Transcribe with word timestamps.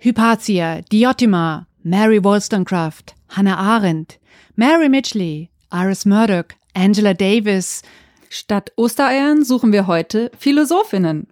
Hypatia, 0.00 0.82
Diotima, 0.92 1.66
Mary 1.82 2.22
Wollstonecraft, 2.22 3.16
Hannah 3.30 3.58
Arendt, 3.58 4.20
Mary 4.54 4.88
Mitchley, 4.88 5.50
Iris 5.72 6.06
Murdoch, 6.06 6.54
Angela 6.72 7.14
Davis. 7.14 7.82
Statt 8.30 8.70
Ostereiern 8.76 9.42
suchen 9.42 9.72
wir 9.72 9.88
heute 9.88 10.30
Philosophinnen. 10.38 11.26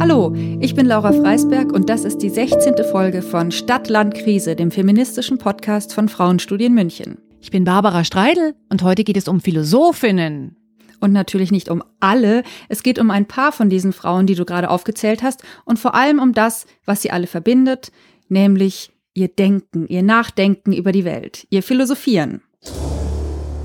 Hallo, 0.00 0.34
ich 0.58 0.74
bin 0.74 0.86
Laura 0.86 1.12
Freisberg 1.12 1.72
und 1.72 1.88
das 1.88 2.04
ist 2.04 2.18
die 2.18 2.30
16. 2.30 2.82
Folge 2.90 3.22
von 3.22 3.52
Stadt, 3.52 3.88
Land, 3.88 4.14
Krise, 4.14 4.56
dem 4.56 4.72
feministischen 4.72 5.38
Podcast 5.38 5.94
von 5.94 6.08
Frauenstudien 6.08 6.74
München. 6.74 7.18
Ich 7.40 7.52
bin 7.52 7.62
Barbara 7.62 8.02
Streidel 8.02 8.56
und 8.70 8.82
heute 8.82 9.04
geht 9.04 9.16
es 9.16 9.28
um 9.28 9.40
Philosophinnen 9.40 10.56
und 11.04 11.12
natürlich 11.12 11.52
nicht 11.52 11.68
um 11.68 11.84
alle. 12.00 12.42
Es 12.68 12.82
geht 12.82 12.98
um 12.98 13.10
ein 13.10 13.26
paar 13.26 13.52
von 13.52 13.68
diesen 13.68 13.92
Frauen, 13.92 14.26
die 14.26 14.34
du 14.34 14.44
gerade 14.44 14.70
aufgezählt 14.70 15.22
hast 15.22 15.44
und 15.64 15.78
vor 15.78 15.94
allem 15.94 16.18
um 16.18 16.32
das, 16.32 16.66
was 16.86 17.02
sie 17.02 17.10
alle 17.10 17.26
verbindet, 17.26 17.92
nämlich 18.28 18.90
ihr 19.12 19.28
Denken, 19.28 19.86
ihr 19.86 20.02
Nachdenken 20.02 20.72
über 20.72 20.90
die 20.90 21.04
Welt, 21.04 21.46
ihr 21.50 21.62
Philosophieren. 21.62 22.40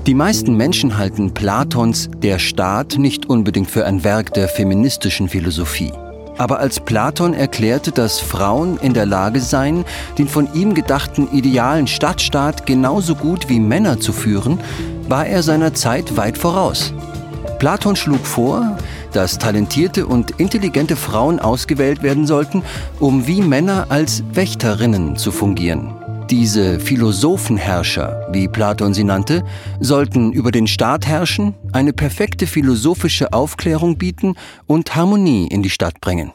Die 0.06 0.14
meisten 0.14 0.56
Menschen 0.56 0.98
halten 0.98 1.32
Platons 1.32 2.10
Der 2.18 2.38
Staat 2.38 2.98
nicht 2.98 3.26
unbedingt 3.26 3.70
für 3.70 3.86
ein 3.86 4.04
Werk 4.04 4.34
der 4.34 4.48
feministischen 4.48 5.28
Philosophie. 5.28 5.92
Aber 6.36 6.58
als 6.58 6.80
Platon 6.80 7.34
erklärte, 7.34 7.92
dass 7.92 8.18
Frauen 8.18 8.78
in 8.78 8.94
der 8.94 9.04
Lage 9.04 9.40
seien, 9.40 9.84
den 10.16 10.26
von 10.28 10.48
ihm 10.54 10.74
gedachten 10.74 11.28
idealen 11.32 11.86
Stadtstaat 11.86 12.64
genauso 12.64 13.14
gut 13.14 13.48
wie 13.48 13.60
Männer 13.60 14.00
zu 14.00 14.12
führen, 14.12 14.58
war 15.08 15.26
er 15.26 15.42
seiner 15.42 15.74
Zeit 15.74 16.16
weit 16.16 16.38
voraus. 16.38 16.94
Platon 17.60 17.94
schlug 17.94 18.26
vor, 18.26 18.78
dass 19.12 19.36
talentierte 19.36 20.06
und 20.06 20.30
intelligente 20.40 20.96
Frauen 20.96 21.38
ausgewählt 21.38 22.02
werden 22.02 22.26
sollten, 22.26 22.62
um 22.98 23.26
wie 23.26 23.42
Männer 23.42 23.86
als 23.90 24.24
Wächterinnen 24.32 25.16
zu 25.16 25.30
fungieren. 25.30 25.92
Diese 26.30 26.80
Philosophenherrscher, 26.80 28.28
wie 28.32 28.48
Platon 28.48 28.94
sie 28.94 29.04
nannte, 29.04 29.44
sollten 29.78 30.32
über 30.32 30.52
den 30.52 30.66
Staat 30.66 31.06
herrschen, 31.06 31.54
eine 31.72 31.92
perfekte 31.92 32.46
philosophische 32.46 33.34
Aufklärung 33.34 33.98
bieten 33.98 34.36
und 34.66 34.96
Harmonie 34.96 35.46
in 35.48 35.62
die 35.62 35.70
Stadt 35.70 36.00
bringen. 36.00 36.32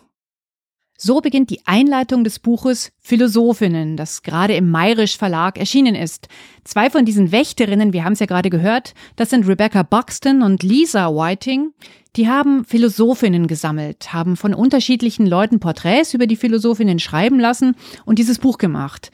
So 0.97 1.19
beginnt 1.19 1.49
die 1.49 1.59
Einleitung 1.65 2.23
des 2.23 2.39
Buches 2.39 2.91
Philosophinnen, 3.01 3.97
das 3.97 4.23
gerade 4.23 4.55
im 4.55 4.71
Mayrisch 4.71 5.17
Verlag 5.17 5.57
erschienen 5.57 5.93
ist. 5.93 6.29
Zwei 6.63 6.89
von 6.89 7.03
diesen 7.03 7.33
Wächterinnen, 7.33 7.91
wir 7.91 8.05
haben 8.05 8.13
es 8.13 8.19
ja 8.19 8.25
gerade 8.27 8.49
gehört, 8.49 8.93
das 9.17 9.29
sind 9.29 9.45
Rebecca 9.45 9.83
Buxton 9.83 10.41
und 10.41 10.63
Lisa 10.63 11.09
Whiting. 11.09 11.73
Die 12.15 12.29
haben 12.29 12.63
Philosophinnen 12.63 13.47
gesammelt, 13.47 14.13
haben 14.13 14.37
von 14.37 14.53
unterschiedlichen 14.53 15.27
Leuten 15.27 15.59
Porträts 15.59 16.13
über 16.13 16.27
die 16.27 16.37
Philosophinnen 16.37 16.99
schreiben 16.99 17.41
lassen 17.41 17.75
und 18.05 18.17
dieses 18.17 18.39
Buch 18.39 18.57
gemacht. 18.57 19.11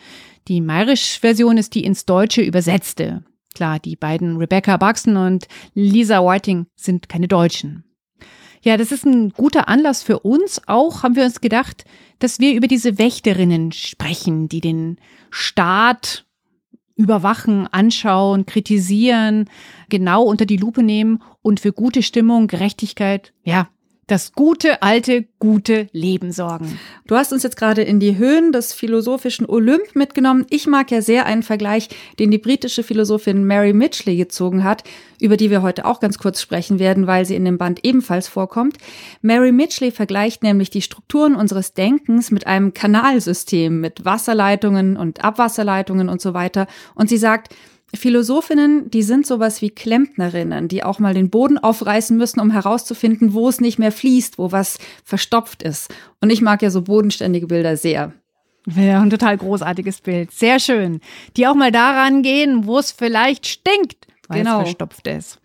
Die 0.47 0.61
Mayrisch-Version 0.61 1.57
ist 1.57 1.73
die 1.73 1.83
ins 1.83 2.05
Deutsche 2.05 2.43
übersetzte. 2.43 3.23
Klar, 3.55 3.79
die 3.79 3.95
beiden 3.95 4.37
Rebecca 4.37 4.77
Buxton 4.77 5.17
und 5.17 5.47
Lisa 5.73 6.19
Whiting 6.19 6.67
sind 6.75 7.09
keine 7.09 7.27
Deutschen. 7.27 7.90
Ja, 8.61 8.77
das 8.77 8.91
ist 8.91 9.05
ein 9.05 9.29
guter 9.29 9.67
Anlass 9.67 10.03
für 10.03 10.19
uns. 10.19 10.61
Auch 10.67 11.03
haben 11.03 11.15
wir 11.15 11.25
uns 11.25 11.41
gedacht, 11.41 11.85
dass 12.19 12.39
wir 12.39 12.53
über 12.53 12.67
diese 12.67 12.97
Wächterinnen 12.97 13.71
sprechen, 13.71 14.47
die 14.47 14.61
den 14.61 14.97
Staat 15.31 16.25
überwachen, 16.95 17.67
anschauen, 17.67 18.45
kritisieren, 18.45 19.49
genau 19.89 20.23
unter 20.23 20.45
die 20.45 20.57
Lupe 20.57 20.83
nehmen 20.83 21.23
und 21.41 21.59
für 21.59 21.73
gute 21.73 22.03
Stimmung, 22.03 22.47
Gerechtigkeit, 22.47 23.33
ja, 23.43 23.69
das 24.07 24.33
gute, 24.33 24.81
alte, 24.81 25.25
gute 25.39 25.87
Leben 25.93 26.33
sorgen. 26.33 26.77
Du 27.07 27.15
hast 27.15 27.31
uns 27.31 27.43
jetzt 27.43 27.55
gerade 27.55 27.81
in 27.81 27.99
die 27.99 28.17
Höhen 28.17 28.51
des 28.51 28.73
philosophischen 28.73 29.47
Olymp 29.47 29.95
mitgenommen. 29.95 30.45
Ich 30.49 30.67
mag 30.67 30.91
ja 30.91 31.01
sehr 31.01 31.25
einen 31.25 31.43
Vergleich, 31.43 31.87
den 32.19 32.29
die 32.29 32.37
britische 32.37 32.83
Philosophin 32.83 33.45
Mary 33.45 33.71
Mitchley 33.71 34.17
gezogen 34.17 34.63
hat, 34.63 34.83
über 35.21 35.37
die 35.37 35.49
wir 35.49 35.61
heute 35.61 35.85
auch 35.85 36.01
ganz 36.01 36.17
kurz 36.17 36.41
sprechen 36.41 36.77
werden, 36.77 37.07
weil 37.07 37.25
sie 37.25 37.35
in 37.35 37.45
dem 37.45 37.57
Band 37.57 37.85
ebenfalls 37.85 38.27
vorkommt. 38.27 38.77
Mary 39.21 39.51
Mitchley 39.51 39.91
vergleicht 39.91 40.43
nämlich 40.43 40.69
die 40.69 40.81
Strukturen 40.81 41.35
unseres 41.35 41.73
Denkens 41.73 42.31
mit 42.31 42.47
einem 42.47 42.73
Kanalsystem, 42.73 43.79
mit 43.79 44.03
Wasserleitungen 44.03 44.97
und 44.97 45.23
Abwasserleitungen 45.23 46.09
und 46.09 46.19
so 46.19 46.33
weiter. 46.33 46.67
Und 46.95 47.07
sie 47.07 47.17
sagt, 47.17 47.55
Philosophinnen, 47.93 48.89
die 48.89 49.03
sind 49.03 49.27
sowas 49.27 49.61
wie 49.61 49.69
Klempnerinnen, 49.69 50.67
die 50.67 50.83
auch 50.83 50.99
mal 50.99 51.13
den 51.13 51.29
Boden 51.29 51.57
aufreißen 51.57 52.15
müssen, 52.15 52.39
um 52.39 52.51
herauszufinden, 52.51 53.33
wo 53.33 53.49
es 53.49 53.59
nicht 53.59 53.79
mehr 53.79 53.91
fließt, 53.91 54.37
wo 54.37 54.51
was 54.51 54.77
verstopft 55.03 55.61
ist. 55.63 55.93
Und 56.21 56.29
ich 56.29 56.41
mag 56.41 56.61
ja 56.61 56.69
so 56.69 56.81
bodenständige 56.81 57.47
Bilder 57.47 57.75
sehr. 57.75 58.13
Ja, 58.75 59.01
ein 59.01 59.09
total 59.09 59.37
großartiges 59.37 60.01
Bild. 60.01 60.31
Sehr 60.31 60.59
schön. 60.59 61.01
Die 61.35 61.47
auch 61.47 61.55
mal 61.55 61.71
daran 61.71 62.21
gehen, 62.21 62.65
wo 62.65 62.77
es 62.77 62.91
vielleicht 62.91 63.47
stinkt, 63.47 64.07
weil 64.27 64.39
genau. 64.39 64.59
es 64.59 64.69
verstopft 64.69 65.07
ist. 65.07 65.39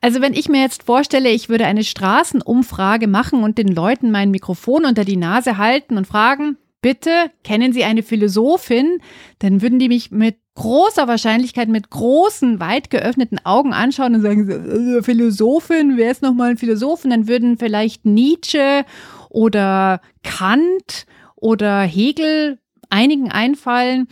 Also 0.00 0.20
wenn 0.20 0.34
ich 0.34 0.48
mir 0.48 0.60
jetzt 0.60 0.82
vorstelle, 0.82 1.30
ich 1.30 1.48
würde 1.48 1.66
eine 1.66 1.84
Straßenumfrage 1.84 3.06
machen 3.06 3.42
und 3.42 3.56
den 3.56 3.68
Leuten 3.68 4.10
mein 4.10 4.30
Mikrofon 4.30 4.84
unter 4.84 5.04
die 5.04 5.16
Nase 5.16 5.56
halten 5.58 5.96
und 5.96 6.06
fragen, 6.06 6.58
bitte, 6.84 7.30
kennen 7.44 7.72
Sie 7.72 7.82
eine 7.82 8.02
Philosophin? 8.02 8.98
Dann 9.38 9.62
würden 9.62 9.78
die 9.78 9.88
mich 9.88 10.10
mit 10.10 10.36
großer 10.54 11.08
Wahrscheinlichkeit 11.08 11.70
mit 11.70 11.88
großen, 11.88 12.60
weit 12.60 12.90
geöffneten 12.90 13.38
Augen 13.42 13.72
anschauen 13.72 14.14
und 14.14 14.20
sagen, 14.20 14.50
äh, 14.50 15.02
Philosophin, 15.02 15.96
wer 15.96 16.10
ist 16.10 16.20
nochmal 16.20 16.50
ein 16.50 16.58
Philosoph? 16.58 17.04
Und 17.04 17.10
dann 17.10 17.26
würden 17.26 17.56
vielleicht 17.56 18.04
Nietzsche 18.04 18.84
oder 19.30 20.02
Kant 20.22 21.06
oder 21.36 21.80
Hegel 21.80 22.58
einigen 22.90 23.32
einfallen. 23.32 24.06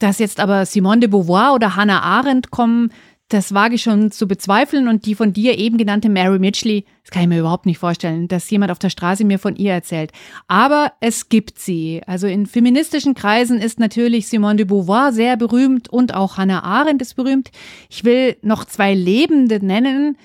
Dass 0.00 0.18
jetzt 0.18 0.40
aber 0.40 0.66
Simone 0.66 1.02
de 1.02 1.10
Beauvoir 1.10 1.54
oder 1.54 1.76
Hannah 1.76 2.02
Arendt 2.02 2.50
kommen, 2.50 2.90
das 3.32 3.54
wage 3.54 3.76
ich 3.76 3.82
schon 3.82 4.10
zu 4.10 4.28
bezweifeln. 4.28 4.88
Und 4.88 5.06
die 5.06 5.14
von 5.14 5.32
dir 5.32 5.58
eben 5.58 5.78
genannte 5.78 6.08
Mary 6.08 6.38
Mitchley, 6.38 6.84
das 7.02 7.10
kann 7.10 7.22
ich 7.22 7.28
mir 7.28 7.40
überhaupt 7.40 7.66
nicht 7.66 7.78
vorstellen, 7.78 8.28
dass 8.28 8.50
jemand 8.50 8.70
auf 8.70 8.78
der 8.78 8.90
Straße 8.90 9.24
mir 9.24 9.38
von 9.38 9.56
ihr 9.56 9.72
erzählt. 9.72 10.12
Aber 10.48 10.92
es 11.00 11.28
gibt 11.28 11.58
sie. 11.58 12.02
Also 12.06 12.26
in 12.26 12.46
feministischen 12.46 13.14
Kreisen 13.14 13.58
ist 13.58 13.80
natürlich 13.80 14.28
Simone 14.28 14.56
de 14.56 14.66
Beauvoir 14.66 15.12
sehr 15.12 15.36
berühmt 15.36 15.88
und 15.88 16.14
auch 16.14 16.36
Hannah 16.36 16.62
Arendt 16.62 17.02
ist 17.02 17.14
berühmt. 17.14 17.50
Ich 17.88 18.04
will 18.04 18.36
noch 18.42 18.64
zwei 18.64 18.94
Lebende 18.94 19.64
nennen, 19.64 20.16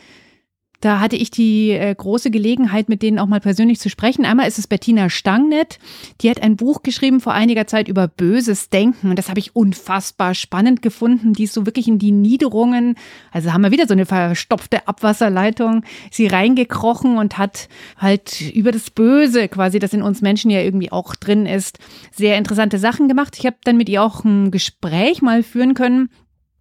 da 0.79 0.99
hatte 0.99 1.15
ich 1.15 1.31
die 1.31 1.71
äh, 1.71 1.93
große 1.95 2.29
Gelegenheit, 2.29 2.87
mit 2.87 3.01
denen 3.01 3.17
auch 3.17 3.25
mal 3.25 3.39
persönlich 3.39 3.79
zu 3.79 3.89
sprechen. 3.89 4.25
Einmal 4.25 4.47
ist 4.47 4.59
es 4.59 4.67
Bettina 4.67 5.09
Stangnet. 5.09 5.79
Die 6.21 6.29
hat 6.29 6.41
ein 6.41 6.55
Buch 6.55 6.83
geschrieben 6.83 7.19
vor 7.19 7.33
einiger 7.33 7.65
Zeit 7.65 7.87
über 7.87 8.07
böses 8.07 8.69
Denken. 8.69 9.09
Und 9.09 9.17
das 9.17 9.29
habe 9.29 9.39
ich 9.39 9.55
unfassbar 9.55 10.35
spannend 10.35 10.81
gefunden. 10.81 11.33
Die 11.33 11.45
ist 11.45 11.53
so 11.53 11.65
wirklich 11.65 11.87
in 11.87 11.97
die 11.97 12.11
Niederungen, 12.11 12.95
also 13.31 13.53
haben 13.53 13.63
wir 13.63 13.71
wieder 13.71 13.87
so 13.87 13.93
eine 13.93 14.05
verstopfte 14.05 14.87
Abwasserleitung, 14.87 15.83
sie 16.11 16.27
reingekrochen 16.27 17.17
und 17.17 17.37
hat 17.37 17.69
halt 17.97 18.41
über 18.53 18.71
das 18.71 18.91
Böse 18.91 19.47
quasi, 19.47 19.79
das 19.79 19.93
in 19.93 20.03
uns 20.03 20.21
Menschen 20.21 20.51
ja 20.51 20.61
irgendwie 20.61 20.91
auch 20.91 21.15
drin 21.15 21.45
ist, 21.45 21.79
sehr 22.11 22.37
interessante 22.37 22.77
Sachen 22.77 23.07
gemacht. 23.07 23.35
Ich 23.39 23.45
habe 23.45 23.57
dann 23.63 23.77
mit 23.77 23.89
ihr 23.89 24.03
auch 24.03 24.23
ein 24.23 24.51
Gespräch 24.51 25.21
mal 25.21 25.41
führen 25.41 25.73
können 25.73 26.09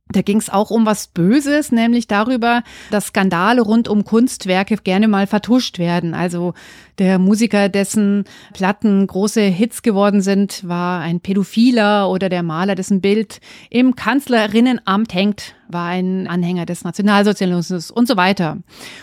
da 0.09 0.23
ging 0.23 0.39
es 0.39 0.51
auch 0.51 0.71
um 0.71 0.87
was 0.87 1.09
Böses, 1.09 1.73
nämlich 1.73 2.07
darüber, 2.07 2.63
dass 2.93 3.09
Skandale 3.09 3.61
rund 3.61 3.89
um 3.89 4.05
Kunstwerke 4.05 4.77
gerne 4.77 5.09
mal 5.09 5.27
vertuscht 5.27 5.81
werden. 5.81 6.15
Also 6.15 6.55
der 6.99 7.19
Musiker, 7.19 7.69
dessen 7.69 8.25
Platten 8.55 9.05
große 9.07 9.41
Hits 9.41 9.83
geworden 9.83 10.21
sind, 10.21 10.67
war 10.67 11.01
ein 11.01 11.19
Pädophiler 11.19 12.09
oder 12.09 12.29
der 12.29 12.45
Maler, 12.45 12.77
dessen 12.77 13.01
Bild 13.01 13.41
im 13.69 13.97
Kanzlerinnenamt 13.97 15.13
hängt, 15.13 15.57
war 15.69 15.89
ein 15.89 16.29
Anhänger 16.29 16.67
des 16.67 16.85
Nationalsozialismus 16.85 17.91
und 17.91 18.07
so 18.07 18.17
weiter. 18.17 18.59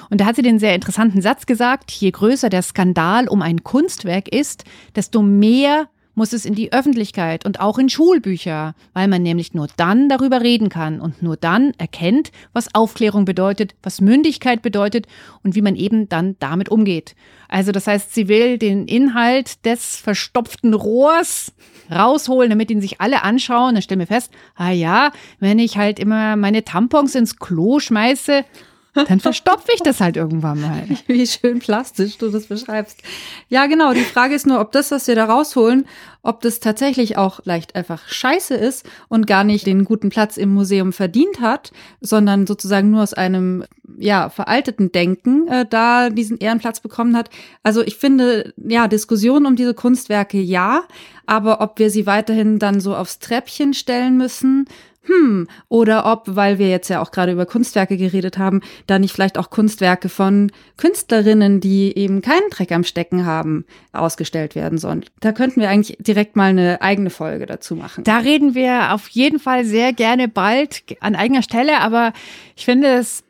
Und 0.09 0.21
da 0.21 0.25
hat 0.25 0.37
sie 0.37 0.41
den 0.41 0.57
sehr 0.57 0.73
interessanten 0.73 1.21
Satz 1.21 1.45
gesagt, 1.45 1.91
je 1.91 2.11
größer 2.11 2.49
der 2.49 2.61
Skandal 2.61 3.27
um 3.27 3.41
ein 3.41 3.63
Kunstwerk 3.63 4.29
ist, 4.29 4.63
desto 4.95 5.21
mehr 5.21 5.89
muss 6.15 6.33
es 6.33 6.45
in 6.45 6.55
die 6.55 6.71
Öffentlichkeit 6.71 7.45
und 7.45 7.59
auch 7.59 7.77
in 7.77 7.89
Schulbücher, 7.89 8.75
weil 8.93 9.07
man 9.07 9.23
nämlich 9.23 9.53
nur 9.53 9.67
dann 9.77 10.09
darüber 10.09 10.41
reden 10.41 10.69
kann 10.69 11.01
und 11.01 11.21
nur 11.21 11.37
dann 11.37 11.73
erkennt, 11.77 12.31
was 12.53 12.73
Aufklärung 12.75 13.25
bedeutet, 13.25 13.75
was 13.81 14.01
Mündigkeit 14.01 14.61
bedeutet 14.61 15.07
und 15.43 15.55
wie 15.55 15.61
man 15.61 15.75
eben 15.75 16.09
dann 16.09 16.35
damit 16.39 16.69
umgeht. 16.69 17.15
Also 17.47 17.71
das 17.71 17.87
heißt, 17.87 18.13
sie 18.13 18.27
will 18.27 18.57
den 18.57 18.87
Inhalt 18.87 19.65
des 19.65 19.97
verstopften 19.97 20.73
Rohrs 20.73 21.53
rausholen, 21.91 22.49
damit 22.49 22.71
ihn 22.71 22.81
sich 22.81 23.01
alle 23.01 23.23
anschauen. 23.23 23.75
Dann 23.75 23.81
stellen 23.81 23.99
wir 23.99 24.07
fest, 24.07 24.31
ah 24.55 24.71
ja, 24.71 25.11
wenn 25.39 25.59
ich 25.59 25.77
halt 25.77 25.99
immer 25.99 26.35
meine 26.35 26.63
Tampons 26.63 27.15
ins 27.15 27.37
Klo 27.37 27.79
schmeiße, 27.79 28.45
dann 28.93 29.19
verstopfe 29.19 29.71
ich 29.73 29.81
das 29.81 29.99
halt 29.99 30.17
irgendwann 30.17 30.61
mal. 30.61 30.87
Wie 31.07 31.25
schön 31.25 31.59
plastisch 31.59 32.17
du 32.17 32.29
das 32.29 32.45
beschreibst. 32.45 33.01
Ja, 33.49 33.65
genau. 33.65 33.93
Die 33.93 34.01
Frage 34.01 34.35
ist 34.35 34.45
nur, 34.45 34.59
ob 34.59 34.71
das, 34.71 34.91
was 34.91 35.07
wir 35.07 35.15
da 35.15 35.25
rausholen, 35.25 35.85
ob 36.21 36.41
das 36.41 36.59
tatsächlich 36.59 37.17
auch 37.17 37.41
leicht 37.43 37.75
einfach 37.75 38.07
scheiße 38.07 38.53
ist 38.53 38.87
und 39.09 39.27
gar 39.27 39.43
nicht 39.43 39.65
den 39.65 39.83
guten 39.83 40.09
Platz 40.09 40.37
im 40.37 40.53
Museum 40.53 40.93
verdient 40.93 41.41
hat, 41.41 41.71
sondern 42.01 42.45
sozusagen 42.45 42.91
nur 42.91 43.03
aus 43.03 43.13
einem 43.13 43.65
ja 43.97 44.29
veralteten 44.29 44.91
Denken 44.91 45.47
äh, 45.47 45.65
da 45.69 46.09
diesen 46.09 46.37
Ehrenplatz 46.37 46.79
bekommen 46.79 47.17
hat. 47.17 47.29
Also 47.63 47.81
ich 47.81 47.97
finde 47.97 48.53
ja 48.57 48.87
Diskussionen 48.87 49.45
um 49.45 49.55
diese 49.55 49.73
Kunstwerke 49.73 50.39
ja, 50.39 50.83
aber 51.25 51.61
ob 51.61 51.79
wir 51.79 51.89
sie 51.89 52.05
weiterhin 52.05 52.59
dann 52.59 52.79
so 52.79 52.95
aufs 52.95 53.19
Treppchen 53.19 53.73
stellen 53.73 54.17
müssen, 54.17 54.65
hm, 55.05 55.47
oder 55.67 56.05
ob, 56.05 56.23
weil 56.27 56.59
wir 56.59 56.69
jetzt 56.69 56.89
ja 56.89 57.01
auch 57.01 57.11
gerade 57.11 57.33
über 57.33 57.45
Kunstwerke 57.45 57.97
geredet 57.97 58.37
haben, 58.37 58.61
da 58.87 58.99
nicht 58.99 59.13
vielleicht 59.13 59.37
auch 59.37 59.49
Kunstwerke 59.49 60.07
von 60.07 60.51
Künstlerinnen, 60.77 61.59
die 61.59 61.95
eben 61.97 62.21
keinen 62.21 62.49
Dreck 62.49 62.71
am 62.71 62.85
Stecken 62.85 63.25
haben, 63.25 63.65
ausgestellt 63.91 64.55
werden 64.55 64.77
sollen. 64.77 65.03
Da 65.19 65.33
könnten 65.33 65.59
wir 65.59 65.69
eigentlich 65.69 65.97
direkt 65.99 66.35
mal 66.35 66.49
eine 66.49 66.81
eigene 66.81 67.09
Folge 67.09 67.45
dazu 67.45 67.75
machen. 67.75 68.05
Da 68.05 68.19
reden 68.19 68.55
wir 68.55 68.93
auf 68.93 69.09
jeden 69.09 69.39
Fall 69.39 69.65
sehr 69.65 69.91
gerne 69.91 70.29
bald 70.29 70.83
an 71.01 71.15
eigener 71.15 71.43
Stelle, 71.43 71.79
aber 71.81 72.13
ich 72.55 72.63
finde 72.63 72.87
es 72.93 73.23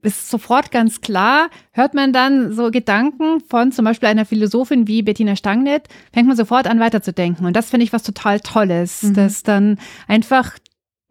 ist 0.00 0.30
sofort 0.30 0.70
ganz 0.70 1.00
klar, 1.00 1.50
hört 1.72 1.92
man 1.92 2.12
dann 2.12 2.52
so 2.52 2.70
Gedanken 2.70 3.40
von 3.40 3.72
zum 3.72 3.84
Beispiel 3.84 4.08
einer 4.08 4.24
Philosophin 4.24 4.86
wie 4.86 5.02
Bettina 5.02 5.36
Stangnet, 5.36 5.88
fängt 6.12 6.28
man 6.28 6.36
sofort 6.36 6.66
an 6.68 6.80
weiterzudenken. 6.80 7.46
Und 7.46 7.54
das 7.54 7.70
finde 7.70 7.84
ich 7.84 7.92
was 7.92 8.04
total 8.04 8.40
Tolles, 8.40 9.02
mhm. 9.02 9.14
dass 9.14 9.42
dann 9.42 9.78
einfach 10.06 10.52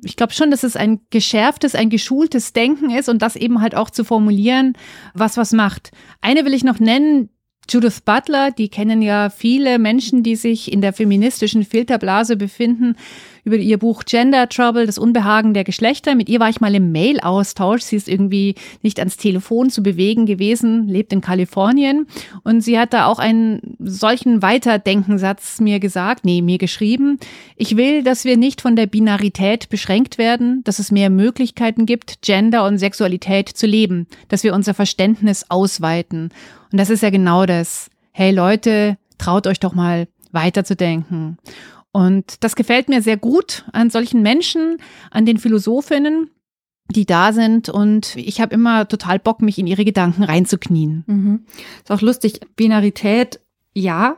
ich 0.04 0.16
glaube 0.16 0.34
schon, 0.34 0.52
dass 0.52 0.64
es 0.64 0.76
ein 0.76 1.02
geschärftes, 1.10 1.76
ein 1.76 1.90
geschultes 1.90 2.54
Denken 2.54 2.92
ist 2.92 3.10
und 3.10 3.22
das 3.22 3.36
eben 3.36 3.62
halt 3.62 3.76
auch 3.76 3.90
zu 3.90 4.04
formulieren, 4.04 4.74
was 5.14 5.38
was 5.38 5.54
macht. 5.54 5.92
Eine 6.22 6.46
will 6.46 6.54
ich 6.54 6.64
noch 6.64 6.80
nennen, 6.80 7.30
Judith 7.70 8.02
Butler, 8.06 8.52
die 8.52 8.70
kennen 8.70 9.02
ja 9.02 9.30
viele 9.30 9.78
Menschen, 9.78 10.24
die 10.24 10.38
sich 10.38 10.72
in 10.72 10.80
der 10.80 10.94
feministischen 10.94 11.64
Filterblase 11.64 12.38
befinden 12.38 12.96
über 13.48 13.56
ihr 13.56 13.78
Buch 13.78 14.04
Gender 14.04 14.50
Trouble, 14.50 14.86
das 14.86 14.98
Unbehagen 14.98 15.54
der 15.54 15.64
Geschlechter. 15.64 16.16
Mit 16.16 16.28
ihr 16.28 16.42
war 16.42 16.50
ich 16.50 16.60
mal 16.60 16.76
im 16.76 16.92
Mail-Austausch. 16.92 17.82
Sie 17.82 17.96
ist 17.96 18.10
irgendwie 18.10 18.56
nicht 18.84 19.00
ans 19.00 19.16
Telefon 19.16 19.70
zu 19.70 19.82
bewegen 19.82 20.26
gewesen, 20.26 20.90
lebt 20.90 21.14
in 21.14 21.22
Kalifornien. 21.22 22.08
Und 22.44 22.60
sie 22.60 22.78
hat 22.78 22.92
da 22.92 23.06
auch 23.06 23.20
einen 23.20 23.78
solchen 23.80 24.42
Weiterdenkensatz 24.42 25.62
mir 25.62 25.80
gesagt, 25.80 26.26
nee, 26.26 26.42
mir 26.42 26.58
geschrieben. 26.58 27.20
Ich 27.56 27.78
will, 27.78 28.04
dass 28.04 28.26
wir 28.26 28.36
nicht 28.36 28.60
von 28.60 28.76
der 28.76 28.86
Binarität 28.86 29.70
beschränkt 29.70 30.18
werden, 30.18 30.62
dass 30.66 30.78
es 30.78 30.92
mehr 30.92 31.10
Möglichkeiten 31.10 31.86
gibt, 31.86 32.22
Gender 32.22 32.66
und 32.66 32.80
Sexualität 32.80 33.48
zu 33.48 33.66
leben, 33.66 34.08
dass 34.28 34.44
wir 34.44 34.54
unser 34.54 34.74
Verständnis 34.74 35.46
ausweiten. 35.48 36.32
Und 36.74 36.80
das 36.80 36.90
ist 36.90 37.02
ja 37.02 37.12
genau 37.12 37.46
das. 37.46 37.90
Hey 38.12 38.34
Leute, 38.34 38.98
traut 39.18 39.48
euch 39.48 39.62
doch 39.62 39.74
mal 39.74 40.10
weiterzudenken. 40.34 41.38
Und 41.98 42.44
das 42.44 42.56
gefällt 42.56 42.90
mir 42.90 43.02
sehr 43.02 43.18
gut 43.18 43.66
an 43.74 43.90
solchen 43.90 44.22
Menschen, 44.22 44.78
an 45.10 45.26
den 45.26 45.40
Philosophinnen, 45.40 46.30
die 46.92 47.08
da 47.08 47.34
sind. 47.34 47.70
Und 47.70 48.16
ich 48.16 48.40
habe 48.40 48.54
immer 48.54 48.88
total 48.88 49.18
Bock, 49.18 49.42
mich 49.42 49.58
in 49.58 49.66
ihre 49.66 49.84
Gedanken 49.84 50.24
reinzuknien. 50.24 51.04
Mhm. 51.08 51.46
Ist 51.82 51.92
auch 51.92 52.02
lustig. 52.02 52.42
Binarität, 52.56 53.40
ja. 53.74 54.18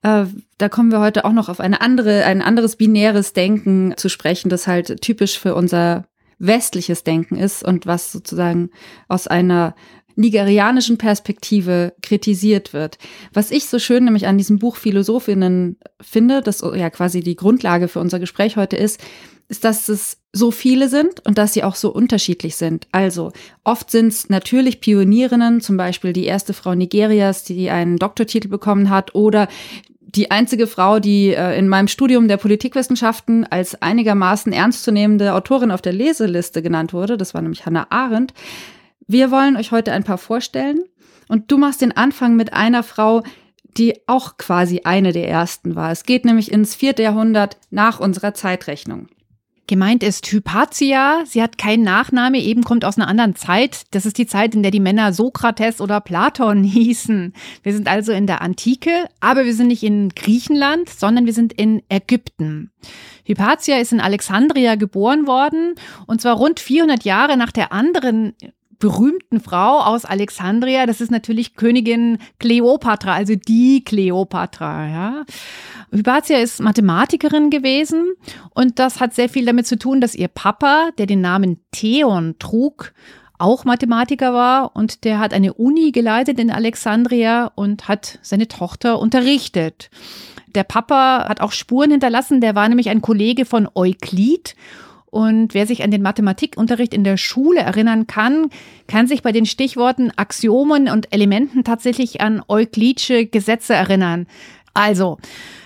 Äh, 0.00 0.24
da 0.56 0.70
kommen 0.70 0.90
wir 0.90 1.00
heute 1.00 1.26
auch 1.26 1.34
noch 1.34 1.50
auf 1.50 1.60
eine 1.60 1.82
andere, 1.82 2.24
ein 2.24 2.40
anderes 2.40 2.76
binäres 2.76 3.34
Denken 3.34 3.92
zu 3.98 4.08
sprechen, 4.08 4.48
das 4.48 4.66
halt 4.66 5.02
typisch 5.02 5.38
für 5.38 5.54
unser 5.54 6.06
westliches 6.38 7.04
Denken 7.04 7.36
ist 7.36 7.62
und 7.62 7.84
was 7.84 8.10
sozusagen 8.10 8.70
aus 9.06 9.26
einer 9.26 9.74
nigerianischen 10.18 10.98
Perspektive 10.98 11.94
kritisiert 12.02 12.72
wird. 12.72 12.98
Was 13.32 13.50
ich 13.52 13.66
so 13.66 13.78
schön 13.78 14.04
nämlich 14.04 14.26
an 14.26 14.36
diesem 14.36 14.58
Buch 14.58 14.76
Philosophinnen 14.76 15.76
finde, 16.00 16.42
das 16.42 16.60
ja 16.60 16.90
quasi 16.90 17.20
die 17.20 17.36
Grundlage 17.36 17.86
für 17.86 18.00
unser 18.00 18.18
Gespräch 18.18 18.56
heute 18.56 18.76
ist, 18.76 19.00
ist, 19.48 19.64
dass 19.64 19.88
es 19.88 20.18
so 20.32 20.50
viele 20.50 20.88
sind 20.88 21.24
und 21.24 21.38
dass 21.38 21.54
sie 21.54 21.62
auch 21.64 21.76
so 21.76 21.90
unterschiedlich 21.90 22.56
sind. 22.56 22.86
Also 22.92 23.32
oft 23.64 23.90
sind 23.90 24.08
es 24.08 24.28
natürlich 24.28 24.80
Pionierinnen, 24.80 25.60
zum 25.60 25.76
Beispiel 25.76 26.12
die 26.12 26.26
erste 26.26 26.52
Frau 26.52 26.74
Nigerias, 26.74 27.44
die 27.44 27.70
einen 27.70 27.96
Doktortitel 27.96 28.48
bekommen 28.48 28.90
hat, 28.90 29.14
oder 29.14 29.48
die 30.00 30.30
einzige 30.30 30.66
Frau, 30.66 30.98
die 30.98 31.34
äh, 31.34 31.58
in 31.58 31.68
meinem 31.68 31.88
Studium 31.88 32.28
der 32.28 32.38
Politikwissenschaften 32.38 33.46
als 33.46 33.80
einigermaßen 33.80 34.52
ernstzunehmende 34.52 35.34
Autorin 35.34 35.70
auf 35.70 35.82
der 35.82 35.92
Leseliste 35.92 36.60
genannt 36.60 36.92
wurde. 36.92 37.16
Das 37.16 37.34
war 37.34 37.42
nämlich 37.42 37.66
Hannah 37.66 37.86
Arendt. 37.90 38.32
Wir 39.10 39.30
wollen 39.30 39.56
euch 39.56 39.72
heute 39.72 39.92
ein 39.92 40.04
paar 40.04 40.18
vorstellen 40.18 40.84
und 41.28 41.50
du 41.50 41.56
machst 41.56 41.80
den 41.80 41.96
Anfang 41.96 42.36
mit 42.36 42.52
einer 42.52 42.82
Frau, 42.82 43.22
die 43.78 43.94
auch 44.06 44.36
quasi 44.36 44.82
eine 44.84 45.12
der 45.12 45.28
ersten 45.30 45.74
war. 45.74 45.90
Es 45.90 46.04
geht 46.04 46.26
nämlich 46.26 46.52
ins 46.52 46.74
vierte 46.74 47.02
Jahrhundert 47.02 47.56
nach 47.70 48.00
unserer 48.00 48.34
Zeitrechnung. 48.34 49.08
Gemeint 49.66 50.02
ist 50.02 50.30
Hypatia. 50.30 51.24
Sie 51.24 51.42
hat 51.42 51.56
keinen 51.56 51.84
Nachname, 51.84 52.38
eben 52.38 52.64
kommt 52.64 52.84
aus 52.84 52.98
einer 52.98 53.08
anderen 53.08 53.34
Zeit. 53.34 53.82
Das 53.92 54.04
ist 54.04 54.18
die 54.18 54.26
Zeit, 54.26 54.54
in 54.54 54.62
der 54.62 54.72
die 54.72 54.80
Männer 54.80 55.14
Sokrates 55.14 55.80
oder 55.80 56.00
Platon 56.02 56.62
hießen. 56.64 57.32
Wir 57.62 57.72
sind 57.72 57.88
also 57.88 58.12
in 58.12 58.26
der 58.26 58.42
Antike, 58.42 59.08
aber 59.20 59.46
wir 59.46 59.54
sind 59.54 59.68
nicht 59.68 59.82
in 59.82 60.10
Griechenland, 60.10 60.90
sondern 60.90 61.24
wir 61.24 61.34
sind 61.34 61.54
in 61.54 61.82
Ägypten. 61.88 62.72
Hypatia 63.24 63.78
ist 63.78 63.92
in 63.92 64.00
Alexandria 64.00 64.74
geboren 64.74 65.26
worden 65.26 65.74
und 66.06 66.20
zwar 66.20 66.36
rund 66.36 66.60
400 66.60 67.04
Jahre 67.04 67.38
nach 67.38 67.52
der 67.52 67.72
anderen 67.72 68.34
berühmten 68.78 69.40
Frau 69.40 69.80
aus 69.80 70.04
Alexandria. 70.04 70.86
Das 70.86 71.00
ist 71.00 71.10
natürlich 71.10 71.54
Königin 71.54 72.18
Kleopatra, 72.38 73.14
also 73.14 73.34
die 73.34 73.84
Kleopatra, 73.84 74.86
ja. 74.86 75.24
Hypatia 75.90 76.38
ist 76.38 76.60
Mathematikerin 76.60 77.50
gewesen 77.50 78.12
und 78.54 78.78
das 78.78 79.00
hat 79.00 79.14
sehr 79.14 79.28
viel 79.28 79.46
damit 79.46 79.66
zu 79.66 79.78
tun, 79.78 80.00
dass 80.00 80.14
ihr 80.14 80.28
Papa, 80.28 80.90
der 80.98 81.06
den 81.06 81.20
Namen 81.20 81.60
Theon 81.70 82.36
trug, 82.38 82.92
auch 83.38 83.64
Mathematiker 83.64 84.34
war 84.34 84.76
und 84.76 85.04
der 85.04 85.18
hat 85.18 85.32
eine 85.32 85.54
Uni 85.54 85.92
geleitet 85.92 86.38
in 86.38 86.50
Alexandria 86.50 87.50
und 87.54 87.88
hat 87.88 88.18
seine 88.22 88.48
Tochter 88.48 88.98
unterrichtet. 88.98 89.90
Der 90.54 90.64
Papa 90.64 91.26
hat 91.28 91.40
auch 91.40 91.52
Spuren 91.52 91.90
hinterlassen, 91.90 92.40
der 92.40 92.54
war 92.54 92.68
nämlich 92.68 92.90
ein 92.90 93.02
Kollege 93.02 93.44
von 93.44 93.68
Euklid 93.74 94.56
und 95.10 95.54
wer 95.54 95.66
sich 95.66 95.82
an 95.82 95.90
den 95.90 96.02
Mathematikunterricht 96.02 96.92
in 96.92 97.04
der 97.04 97.16
Schule 97.16 97.60
erinnern 97.60 98.06
kann, 98.06 98.50
kann 98.86 99.06
sich 99.06 99.22
bei 99.22 99.32
den 99.32 99.46
Stichworten 99.46 100.12
Axiomen 100.16 100.88
und 100.88 101.12
Elementen 101.12 101.64
tatsächlich 101.64 102.20
an 102.20 102.42
Euklidsche 102.46 103.26
Gesetze 103.26 103.74
erinnern. 103.74 104.26
Also, 104.74 105.18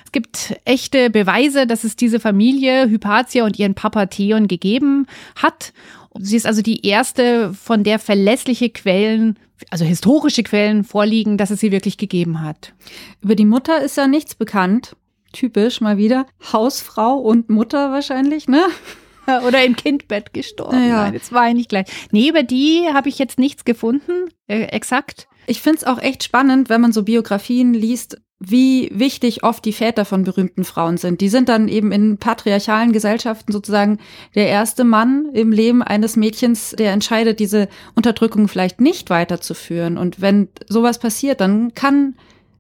es 0.05 0.13
gibt 0.13 0.55
echte 0.65 1.11
Beweise, 1.11 1.67
dass 1.67 1.85
es 1.85 1.97
diese 1.97 2.21
Familie 2.21 2.89
Hypatia 2.89 3.45
und 3.45 3.59
ihren 3.59 3.75
Papa 3.75 4.07
Theon 4.07 4.47
gegeben 4.47 5.07
hat. 5.35 5.73
Sie 6.19 6.37
ist 6.37 6.47
also 6.47 6.63
die 6.63 6.87
erste, 6.87 7.53
von 7.55 7.83
der 7.83 7.99
verlässliche 7.99 8.71
Quellen, 8.71 9.39
also 9.71 9.85
historische 9.85 10.43
Quellen 10.43 10.85
vorliegen, 10.85 11.37
dass 11.37 11.51
es 11.51 11.61
sie 11.61 11.73
wirklich 11.73 11.97
gegeben 11.97 12.43
hat. 12.43 12.75
Über 13.23 13.35
die 13.35 13.47
Mutter 13.47 13.81
ist 13.83 13.97
ja 13.97 14.07
nichts 14.07 14.35
bekannt. 14.35 14.95
Typisch 15.33 15.81
mal 15.81 15.97
wieder. 15.97 16.27
Hausfrau 16.53 17.17
und 17.17 17.49
Mutter 17.49 17.91
wahrscheinlich, 17.91 18.49
ne? 18.49 18.63
Oder 19.47 19.65
im 19.65 19.77
Kindbett 19.77 20.33
gestorben. 20.33 20.89
Ja. 20.89 21.05
Nein, 21.05 21.15
jetzt 21.15 21.33
war 21.33 21.49
ich 21.49 21.55
nicht 21.55 21.69
gleich. 21.69 21.87
Nee, 22.11 22.29
über 22.29 22.43
die 22.43 22.87
habe 22.93 23.09
ich 23.09 23.19
jetzt 23.19 23.39
nichts 23.39 23.65
gefunden, 23.65 24.31
äh, 24.47 24.63
exakt. 24.65 25.29
Ich 25.47 25.61
finde 25.61 25.79
es 25.79 25.85
auch 25.85 25.99
echt 25.99 26.23
spannend, 26.23 26.69
wenn 26.69 26.81
man 26.81 26.93
so 26.93 27.03
Biografien 27.03 27.75
liest, 27.75 28.21
wie 28.45 28.91
wichtig 28.93 29.45
oft 29.45 29.65
die 29.65 29.73
Väter 29.73 30.05
von 30.05 30.25
berühmten 30.25 30.65
Frauen 30.65 30.97
sind. 30.97 31.21
Die 31.21 31.29
sind 31.29 31.49
dann 31.49 31.69
eben 31.69 31.93
in 31.93 32.19
patriarchalen 32.19 32.93
Gesellschaften 32.93 33.53
sozusagen 33.53 33.99
der 34.35 34.49
erste 34.49 34.83
Mann 34.83 35.29
im 35.33 35.53
Leben 35.53 35.83
eines 35.83 36.17
Mädchens, 36.17 36.71
der 36.77 36.93
entscheidet, 36.93 37.39
diese 37.39 37.69
Unterdrückung 37.95 38.49
vielleicht 38.49 38.81
nicht 38.81 39.11
weiterzuführen. 39.11 39.97
Und 39.97 40.21
wenn 40.21 40.49
sowas 40.69 40.99
passiert, 40.99 41.41
dann 41.41 41.75
kann 41.75 42.17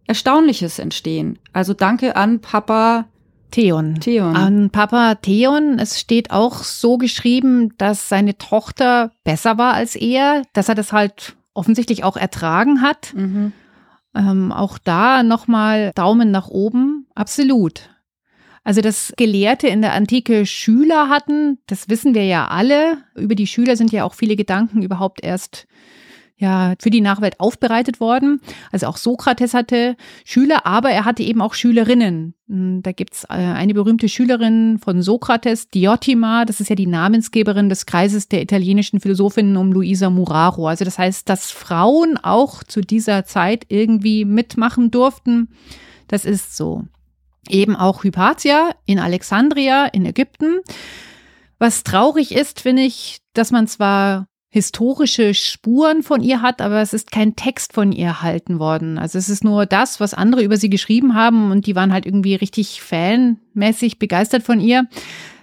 Erstaunliches 0.06 0.78
entstehen. 0.78 1.38
Also 1.52 1.74
danke 1.74 2.14
an 2.14 2.40
Papa 2.40 3.06
Theon. 3.52 4.00
Theon. 4.00 4.34
An 4.34 4.70
Papa 4.70 5.14
Theon. 5.14 5.78
Es 5.78 6.00
steht 6.00 6.32
auch 6.32 6.64
so 6.64 6.98
geschrieben, 6.98 7.74
dass 7.78 8.08
seine 8.08 8.36
Tochter 8.36 9.12
besser 9.22 9.58
war 9.58 9.74
als 9.74 9.94
er, 9.94 10.42
dass 10.52 10.68
er 10.68 10.74
das 10.74 10.92
halt 10.92 11.36
offensichtlich 11.54 12.02
auch 12.02 12.16
ertragen 12.16 12.82
hat. 12.82 13.14
Mhm. 13.14 13.52
Ähm, 14.14 14.52
auch 14.52 14.78
da 14.78 15.22
nochmal 15.22 15.92
Daumen 15.94 16.30
nach 16.30 16.48
oben. 16.48 17.06
Absolut. 17.14 17.90
Also, 18.64 18.80
dass 18.80 19.12
Gelehrte 19.16 19.68
in 19.68 19.82
der 19.82 19.92
Antike 19.92 20.46
Schüler 20.46 21.08
hatten, 21.08 21.58
das 21.66 21.88
wissen 21.88 22.14
wir 22.14 22.24
ja 22.24 22.48
alle. 22.48 22.98
Über 23.14 23.34
die 23.34 23.46
Schüler 23.46 23.76
sind 23.76 23.92
ja 23.92 24.04
auch 24.04 24.14
viele 24.14 24.36
Gedanken 24.36 24.82
überhaupt 24.82 25.24
erst 25.24 25.66
ja 26.36 26.74
für 26.80 26.90
die 26.90 27.00
Nachwelt 27.00 27.40
aufbereitet 27.40 28.00
worden. 28.00 28.40
Also 28.70 28.86
auch 28.86 28.96
Sokrates 28.96 29.54
hatte 29.54 29.96
Schüler, 30.24 30.66
aber 30.66 30.90
er 30.90 31.04
hatte 31.04 31.22
eben 31.22 31.40
auch 31.40 31.54
Schülerinnen. 31.54 32.34
Hm, 32.48 32.82
da 32.82 32.92
gibt's 32.92 33.24
äh, 33.24 33.34
eine 33.34 33.74
berühmte 33.74 34.08
Schülerin 34.08 34.78
von 34.78 35.02
Sokrates, 35.02 35.68
Diotima, 35.68 36.44
das 36.44 36.60
ist 36.60 36.68
ja 36.68 36.76
die 36.76 36.86
Namensgeberin 36.86 37.68
des 37.68 37.86
Kreises 37.86 38.28
der 38.28 38.42
italienischen 38.42 39.00
Philosophinnen 39.00 39.56
um 39.56 39.72
Luisa 39.72 40.10
Muraro. 40.10 40.68
Also 40.68 40.84
das 40.84 40.98
heißt, 40.98 41.28
dass 41.28 41.50
Frauen 41.50 42.18
auch 42.18 42.62
zu 42.64 42.80
dieser 42.80 43.24
Zeit 43.24 43.64
irgendwie 43.68 44.24
mitmachen 44.24 44.90
durften. 44.90 45.48
Das 46.08 46.24
ist 46.24 46.56
so. 46.56 46.84
Eben 47.48 47.74
auch 47.74 48.04
Hypatia 48.04 48.70
in 48.86 48.98
Alexandria 48.98 49.86
in 49.86 50.06
Ägypten. 50.06 50.60
Was 51.58 51.84
traurig 51.84 52.32
ist, 52.32 52.60
finde 52.60 52.82
ich, 52.82 53.20
dass 53.34 53.50
man 53.50 53.66
zwar 53.66 54.26
historische 54.52 55.32
Spuren 55.32 56.02
von 56.02 56.22
ihr 56.22 56.42
hat, 56.42 56.60
aber 56.60 56.82
es 56.82 56.92
ist 56.92 57.10
kein 57.10 57.36
Text 57.36 57.72
von 57.72 57.90
ihr 57.90 58.06
erhalten 58.06 58.58
worden. 58.58 58.98
Also 58.98 59.18
es 59.18 59.30
ist 59.30 59.44
nur 59.44 59.64
das, 59.64 59.98
was 59.98 60.12
andere 60.12 60.42
über 60.42 60.58
sie 60.58 60.68
geschrieben 60.68 61.14
haben 61.14 61.50
und 61.50 61.66
die 61.66 61.74
waren 61.74 61.90
halt 61.90 62.04
irgendwie 62.04 62.34
richtig 62.34 62.82
fanmäßig 62.82 63.98
begeistert 63.98 64.42
von 64.42 64.60
ihr. 64.60 64.86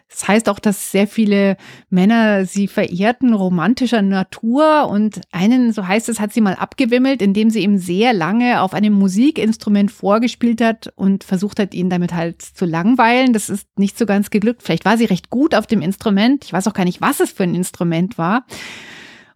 Das 0.09 0.27
heißt 0.27 0.49
auch, 0.49 0.59
dass 0.59 0.91
sehr 0.91 1.07
viele 1.07 1.55
Männer 1.89 2.45
sie 2.45 2.67
verehrten, 2.67 3.33
romantischer 3.33 4.01
Natur. 4.01 4.87
Und 4.89 5.21
einen, 5.31 5.71
so 5.71 5.87
heißt 5.87 6.09
es, 6.09 6.19
hat 6.19 6.33
sie 6.33 6.41
mal 6.41 6.55
abgewimmelt, 6.55 7.21
indem 7.21 7.51
sie 7.51 7.63
ihm 7.63 7.77
sehr 7.77 8.13
lange 8.13 8.61
auf 8.61 8.73
einem 8.73 8.93
Musikinstrument 8.93 9.91
vorgespielt 9.91 10.61
hat 10.61 10.91
und 10.95 11.23
versucht 11.23 11.59
hat, 11.59 11.75
ihn 11.75 11.91
damit 11.91 12.13
halt 12.13 12.41
zu 12.41 12.65
langweilen. 12.65 13.33
Das 13.33 13.49
ist 13.49 13.67
nicht 13.77 13.99
so 13.99 14.07
ganz 14.07 14.31
geglückt. 14.31 14.63
Vielleicht 14.63 14.85
war 14.85 14.97
sie 14.97 15.05
recht 15.05 15.29
gut 15.29 15.53
auf 15.53 15.67
dem 15.67 15.81
Instrument. 15.81 16.43
Ich 16.43 16.53
weiß 16.53 16.67
auch 16.67 16.73
gar 16.73 16.85
nicht, 16.85 17.01
was 17.01 17.19
es 17.19 17.31
für 17.31 17.43
ein 17.43 17.55
Instrument 17.55 18.17
war. 18.17 18.45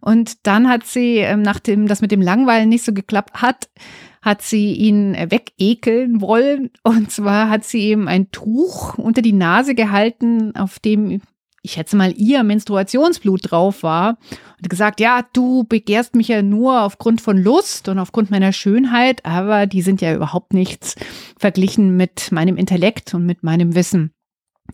Und 0.04 0.46
dann 0.46 0.68
hat 0.68 0.84
sie, 0.84 1.16
ähm, 1.16 1.40
nachdem 1.40 1.88
das 1.88 2.02
mit 2.02 2.10
dem 2.10 2.20
Langweilen 2.20 2.68
nicht 2.68 2.84
so 2.84 2.92
geklappt 2.92 3.40
hat, 3.40 3.70
hat 4.20 4.42
sie 4.42 4.74
ihn 4.74 5.14
wegekeln 5.14 6.20
wollen. 6.20 6.70
Und 6.82 7.10
zwar 7.10 7.48
hat 7.48 7.64
sie 7.64 7.90
ihm 7.90 8.06
ein 8.06 8.30
Tuch 8.30 8.98
unter 8.98 9.22
die 9.22 9.32
Nase 9.32 9.74
gehalten, 9.74 10.54
auf 10.56 10.78
dem 10.78 11.22
ich 11.64 11.72
schätze 11.72 11.96
mal, 11.96 12.12
ihr 12.14 12.42
Menstruationsblut 12.42 13.50
drauf 13.50 13.82
war 13.82 14.18
und 14.58 14.68
gesagt, 14.68 15.00
ja, 15.00 15.24
du 15.32 15.64
begehrst 15.64 16.14
mich 16.14 16.28
ja 16.28 16.42
nur 16.42 16.82
aufgrund 16.82 17.22
von 17.22 17.38
Lust 17.38 17.88
und 17.88 17.98
aufgrund 17.98 18.30
meiner 18.30 18.52
Schönheit, 18.52 19.24
aber 19.24 19.66
die 19.66 19.80
sind 19.80 20.02
ja 20.02 20.14
überhaupt 20.14 20.52
nichts 20.52 20.94
verglichen 21.38 21.96
mit 21.96 22.30
meinem 22.32 22.58
Intellekt 22.58 23.14
und 23.14 23.24
mit 23.24 23.42
meinem 23.42 23.74
Wissen. 23.74 24.12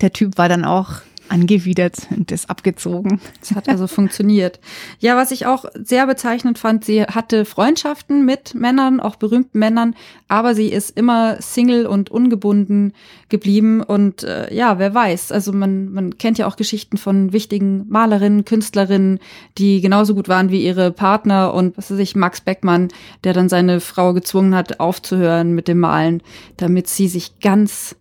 Der 0.00 0.12
Typ 0.12 0.36
war 0.36 0.48
dann 0.48 0.64
auch 0.64 0.94
angewidert 1.30 2.08
und 2.10 2.30
ist 2.32 2.50
abgezogen. 2.50 3.20
Das 3.40 3.52
hat 3.52 3.68
also 3.68 3.86
funktioniert. 3.86 4.60
Ja, 4.98 5.16
was 5.16 5.30
ich 5.30 5.46
auch 5.46 5.64
sehr 5.74 6.06
bezeichnend 6.06 6.58
fand, 6.58 6.84
sie 6.84 7.02
hatte 7.04 7.44
Freundschaften 7.44 8.24
mit 8.24 8.54
Männern, 8.54 9.00
auch 9.00 9.16
berühmten 9.16 9.58
Männern, 9.58 9.94
aber 10.28 10.54
sie 10.54 10.68
ist 10.68 10.96
immer 10.96 11.40
Single 11.40 11.86
und 11.86 12.10
ungebunden 12.10 12.92
geblieben 13.28 13.82
und 13.82 14.24
äh, 14.24 14.52
ja, 14.52 14.78
wer 14.78 14.94
weiß, 14.94 15.30
also 15.32 15.52
man, 15.52 15.92
man 15.92 16.18
kennt 16.18 16.38
ja 16.38 16.46
auch 16.46 16.56
Geschichten 16.56 16.96
von 16.96 17.32
wichtigen 17.32 17.86
Malerinnen, 17.88 18.44
Künstlerinnen, 18.44 19.20
die 19.56 19.80
genauso 19.80 20.14
gut 20.14 20.28
waren 20.28 20.50
wie 20.50 20.64
ihre 20.64 20.90
Partner 20.90 21.54
und 21.54 21.78
was 21.78 21.90
weiß 21.90 21.98
ich, 21.98 22.16
Max 22.16 22.40
Beckmann, 22.40 22.88
der 23.24 23.32
dann 23.32 23.48
seine 23.48 23.80
Frau 23.80 24.12
gezwungen 24.12 24.54
hat, 24.54 24.80
aufzuhören 24.80 25.54
mit 25.54 25.68
dem 25.68 25.78
Malen, 25.78 26.22
damit 26.56 26.88
sie 26.88 27.08
sich 27.08 27.38
ganz 27.40 27.94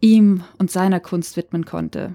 ihm 0.00 0.42
und 0.58 0.70
seiner 0.70 1.00
Kunst 1.00 1.36
widmen 1.36 1.66
konnte. 1.66 2.14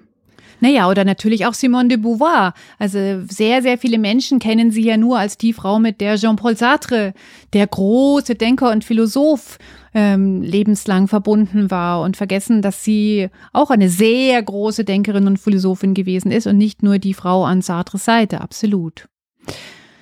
Naja, 0.59 0.89
oder 0.89 1.03
natürlich 1.03 1.45
auch 1.45 1.53
Simone 1.53 1.89
de 1.89 1.97
Beauvoir. 1.97 2.53
Also 2.79 3.21
sehr, 3.29 3.61
sehr 3.61 3.77
viele 3.77 3.97
Menschen 3.97 4.39
kennen 4.39 4.71
sie 4.71 4.83
ja 4.83 4.97
nur 4.97 5.19
als 5.19 5.37
die 5.37 5.53
Frau, 5.53 5.79
mit 5.79 6.01
der 6.01 6.15
Jean-Paul 6.15 6.55
Sartre, 6.55 7.13
der 7.53 7.67
große 7.67 8.35
Denker 8.35 8.71
und 8.71 8.83
Philosoph, 8.83 9.57
ähm, 9.93 10.41
lebenslang 10.41 11.07
verbunden 11.07 11.71
war 11.71 12.01
und 12.01 12.17
vergessen, 12.17 12.61
dass 12.61 12.83
sie 12.83 13.29
auch 13.53 13.69
eine 13.69 13.89
sehr 13.89 14.41
große 14.41 14.83
Denkerin 14.83 15.27
und 15.27 15.39
Philosophin 15.39 15.93
gewesen 15.93 16.31
ist 16.31 16.47
und 16.47 16.57
nicht 16.57 16.83
nur 16.83 16.99
die 16.99 17.13
Frau 17.13 17.45
an 17.45 17.61
Sartres 17.61 18.05
Seite, 18.05 18.41
absolut. 18.41 19.07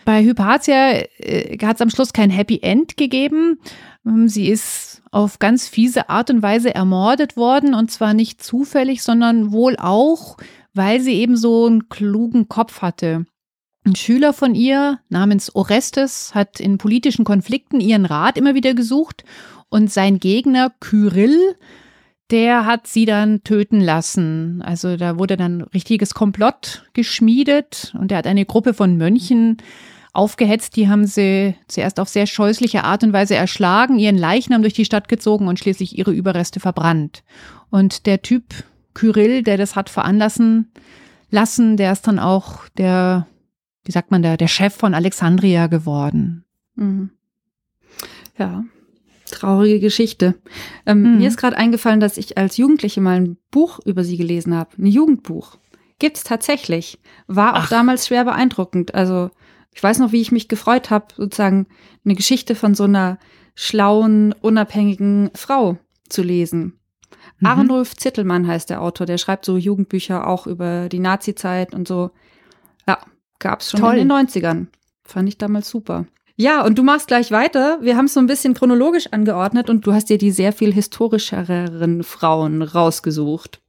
Bei 0.06 0.24
Hypatia 0.24 1.04
äh, 1.18 1.58
hat 1.62 1.76
es 1.76 1.82
am 1.82 1.90
Schluss 1.90 2.14
kein 2.14 2.30
Happy 2.30 2.60
End 2.62 2.98
gegeben. 2.98 3.60
Ähm, 4.06 4.28
sie 4.28 4.48
ist 4.48 5.02
auf 5.12 5.40
ganz 5.40 5.68
fiese 5.68 6.10
Art 6.10 6.30
und 6.30 6.42
Weise 6.42 6.74
ermordet 6.74 7.38
worden 7.38 7.74
und 7.74 7.92
zwar 7.92 8.14
nicht 8.14 8.44
zufällig, 8.44 9.04
sondern 9.04 9.52
wohl 9.52 9.76
auch, 9.78 10.38
weil 10.74 11.00
sie 11.00 11.14
eben 11.14 11.38
so 11.38 11.66
einen 11.66 11.90
klugen 11.90 12.50
Kopf 12.50 12.82
hatte. 12.82 13.26
Ein 13.86 13.96
Schüler 13.96 14.32
von 14.32 14.56
ihr 14.56 15.00
namens 15.10 15.54
Orestes 15.56 16.34
hat 16.34 16.60
in 16.60 16.78
politischen 16.78 17.26
Konflikten 17.26 17.82
ihren 17.82 18.06
Rat 18.06 18.38
immer 18.38 18.56
wieder 18.56 18.74
gesucht 18.74 19.26
und 19.70 19.92
sein 19.92 20.20
Gegner 20.20 20.72
Kyrill, 20.80 21.56
der 22.32 22.66
hat 22.66 22.88
sie 22.88 23.06
dann 23.06 23.44
töten 23.44 23.82
lassen. 23.82 24.62
Also 24.62 24.96
da 24.96 25.20
wurde 25.20 25.36
dann 25.36 25.62
richtiges 25.62 26.14
Komplott 26.14 26.90
geschmiedet 26.94 27.94
und 28.00 28.12
er 28.12 28.20
hat 28.20 28.28
eine 28.28 28.46
Gruppe 28.46 28.74
von 28.74 28.98
Mönchen 28.98 29.58
aufgehetzt. 30.14 30.76
Die 30.76 30.88
haben 30.88 31.06
sie 31.06 31.56
zuerst 31.68 32.00
auf 32.00 32.08
sehr 32.08 32.28
scheußliche 32.28 32.84
Art 32.84 33.04
und 33.04 33.14
Weise 33.14 33.36
erschlagen, 33.36 34.00
ihren 34.00 34.18
Leichnam 34.18 34.62
durch 34.62 34.74
die 34.74 34.86
Stadt 34.86 35.08
gezogen 35.08 35.48
und 35.48 35.60
schließlich 35.60 35.98
ihre 35.98 36.12
Überreste 36.12 36.60
verbrannt. 36.60 37.24
Und 37.70 38.06
der 38.06 38.22
Typ 38.22 38.46
Kyrill, 38.94 39.42
der 39.42 39.58
das 39.58 39.76
hat 39.76 39.90
veranlassen 39.90 40.72
lassen, 41.32 41.78
der 41.78 41.92
ist 41.92 42.08
dann 42.08 42.20
auch 42.20 42.68
der, 42.78 43.28
wie 43.84 43.92
sagt 43.92 44.12
man, 44.12 44.22
der, 44.22 44.38
der 44.38 44.48
Chef 44.48 44.76
von 44.76 44.94
Alexandria 44.94 45.66
geworden. 45.66 46.46
Mhm. 46.76 47.10
Ja, 48.38 48.64
traurige 49.32 49.80
Geschichte. 49.80 50.36
Ähm, 50.86 51.02
mhm. 51.02 51.18
Mir 51.18 51.28
ist 51.28 51.38
gerade 51.38 51.58
eingefallen, 51.58 52.00
dass 52.00 52.18
ich 52.18 52.38
als 52.38 52.58
Jugendliche 52.58 53.02
mal 53.02 53.20
ein 53.20 53.38
Buch 53.50 53.80
über 53.84 54.04
sie 54.04 54.18
gelesen 54.18 54.54
habe. 54.56 54.72
Ein 54.78 54.86
Jugendbuch. 54.86 55.58
Gibt's 55.98 56.24
tatsächlich. 56.24 57.00
War 57.28 57.54
auch 57.54 57.64
Ach. 57.64 57.70
damals 57.70 58.08
schwer 58.08 58.26
beeindruckend. 58.26 58.94
Also 58.94 59.32
ich 59.74 59.82
weiß 59.82 60.00
noch, 60.00 60.12
wie 60.12 60.22
ich 60.22 60.32
mich 60.32 60.48
gefreut 60.48 60.90
habe, 60.90 61.08
sozusagen 61.16 61.68
eine 62.06 62.16
Geschichte 62.16 62.56
von 62.56 62.76
so 62.76 62.84
einer 62.84 63.18
schlauen, 63.56 64.34
unabhängigen 64.42 65.32
Frau 65.36 65.78
zu 66.10 66.22
lesen. 66.22 66.80
Mhm. 67.40 67.48
Arnulf 67.48 67.96
Zittelmann 67.96 68.48
heißt 68.48 68.70
der 68.70 68.82
Autor, 68.82 69.06
der 69.06 69.18
schreibt 69.18 69.46
so 69.46 69.58
Jugendbücher 69.58 70.28
auch 70.28 70.48
über 70.48 70.90
die 70.90 71.00
Nazi-Zeit 71.00 71.74
und 71.74 71.88
so. 71.88 72.12
Ja, 72.88 73.00
gab's 73.40 73.72
schon 73.72 73.80
Toll. 73.80 73.98
in 73.98 74.08
den 74.08 74.12
90ern. 74.12 74.68
Fand 75.04 75.30
ich 75.30 75.38
damals 75.38 75.70
super. 75.70 76.06
Ja, 76.36 76.66
und 76.66 76.78
du 76.78 76.84
machst 76.84 77.08
gleich 77.08 77.32
weiter. 77.32 77.78
Wir 77.82 77.96
haben 77.96 78.06
es 78.06 78.14
so 78.14 78.20
ein 78.20 78.26
bisschen 78.26 78.56
chronologisch 78.56 79.08
angeordnet 79.12 79.70
und 79.70 79.86
du 79.86 79.94
hast 79.94 80.10
dir 80.10 80.18
die 80.18 80.32
sehr 80.32 80.52
viel 80.52 80.74
historischeren 80.74 82.04
Frauen 82.04 82.64
rausgesucht. 82.64 83.62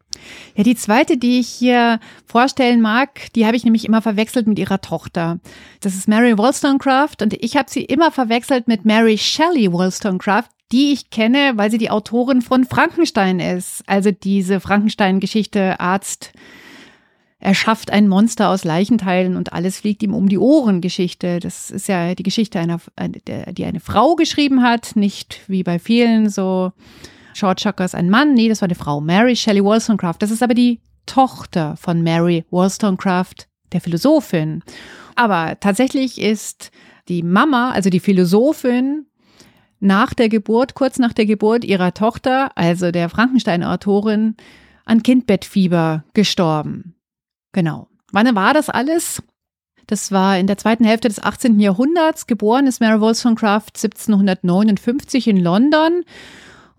Ja, 0.57 0.63
die 0.63 0.77
zweite, 0.77 1.17
die 1.17 1.41
ich 1.41 1.49
hier 1.49 2.01
vorstellen 2.27 2.81
mag, 2.81 3.33
die 3.35 3.47
habe 3.47 3.57
ich 3.57 3.65
nämlich 3.65 3.85
immer 3.85 4.03
verwechselt 4.03 4.47
mit 4.47 4.59
ihrer 4.59 4.81
Tochter. 4.81 5.39
Das 5.81 5.95
ist 5.95 6.09
Mary 6.09 6.37
Wollstonecraft 6.39 7.23
und 7.23 7.35
ich 7.35 7.57
habe 7.57 7.71
sie 7.71 7.85
immer 7.85 8.11
verwechselt 8.11 8.69
mit 8.69 8.85
Mary 8.85 9.19
Shelley 9.19 9.73
Wollstonecraft, 9.73 10.51
die 10.73 10.93
ich 10.93 11.11
kenne, 11.11 11.53
weil 11.57 11.71
sie 11.71 11.79
die 11.79 11.91
Autorin 11.91 12.43
von 12.43 12.65
Frankenstein 12.65 13.41
ist. 13.41 13.83
Also 13.87 14.11
diese 14.11 14.61
Frankenstein-Geschichte 14.61 15.79
Arzt 15.81 16.33
erschafft 17.39 17.91
ein 17.91 18.09
Monster 18.09 18.49
aus 18.49 18.65
Leichenteilen 18.65 19.37
und 19.37 19.53
alles 19.53 19.81
fliegt 19.81 20.03
ihm 20.03 20.15
um 20.15 20.29
die 20.29 20.39
Ohren 20.39 20.81
Geschichte. 20.81 21.41
Das 21.41 21.71
ist 21.71 21.89
ja 21.89 22.15
die 22.15 22.23
Geschichte 22.23 22.59
einer, 22.59 22.81
die 23.53 23.65
eine 23.65 23.81
Frau 23.81 24.17
geschrieben 24.17 24.63
hat, 24.63 24.97
nicht 24.97 25.41
wie 25.47 25.63
bei 25.63 25.79
vielen 25.79 26.31
so 26.31 26.73
George 27.35 27.63
Shocker 27.63 27.85
ist 27.85 27.95
ein 27.95 28.11
Mann. 28.11 28.35
Nee, 28.35 28.49
das 28.49 28.63
war 28.63 28.67
eine 28.67 28.75
Frau. 28.75 29.01
Mary 29.01 29.37
Shelley 29.37 29.63
Wollstonecraft. 29.63 30.17
Das 30.21 30.31
ist 30.31 30.43
aber 30.43 30.55
die 30.55 30.81
Tochter 31.07 31.77
von 31.77 32.03
Mary 32.03 32.45
Wollstonecraft, 32.51 33.47
der 33.73 33.81
Philosophin. 33.81 34.63
Aber 35.17 35.59
tatsächlich 35.61 36.21
ist 36.21 36.71
die 37.09 37.23
Mama, 37.23 37.73
also 37.73 37.91
die 37.91 38.01
Philosophin, 38.01 39.07
nach 39.81 40.15
der 40.15 40.29
Geburt, 40.29 40.75
kurz 40.75 40.99
nach 40.99 41.13
der 41.13 41.27
Geburt 41.27 41.65
ihrer 41.65 41.93
Tochter, 41.93 42.57
also 42.57 42.91
der 42.91 43.11
Frankenstein-Autorin, 43.11 44.37
an 44.87 45.03
Kindbettfieber 45.03 46.05
gestorben. 46.15 46.95
Genau. 47.53 47.89
Wann 48.13 48.35
war 48.35 48.55
das 48.55 48.71
alles? 48.71 49.23
Das 49.87 50.13
war 50.13 50.39
in 50.39 50.47
der 50.47 50.57
zweiten 50.57 50.85
Hälfte 50.85 51.09
des 51.09 51.23
18. 51.23 51.61
Jahrhunderts. 51.61 52.27
Geboren 52.27 52.67
ist 52.67 52.81
Mary 52.81 53.01
Wollstonecraft 53.01 53.73
1759 53.75 55.29
in 55.29 55.37
London 55.37 56.05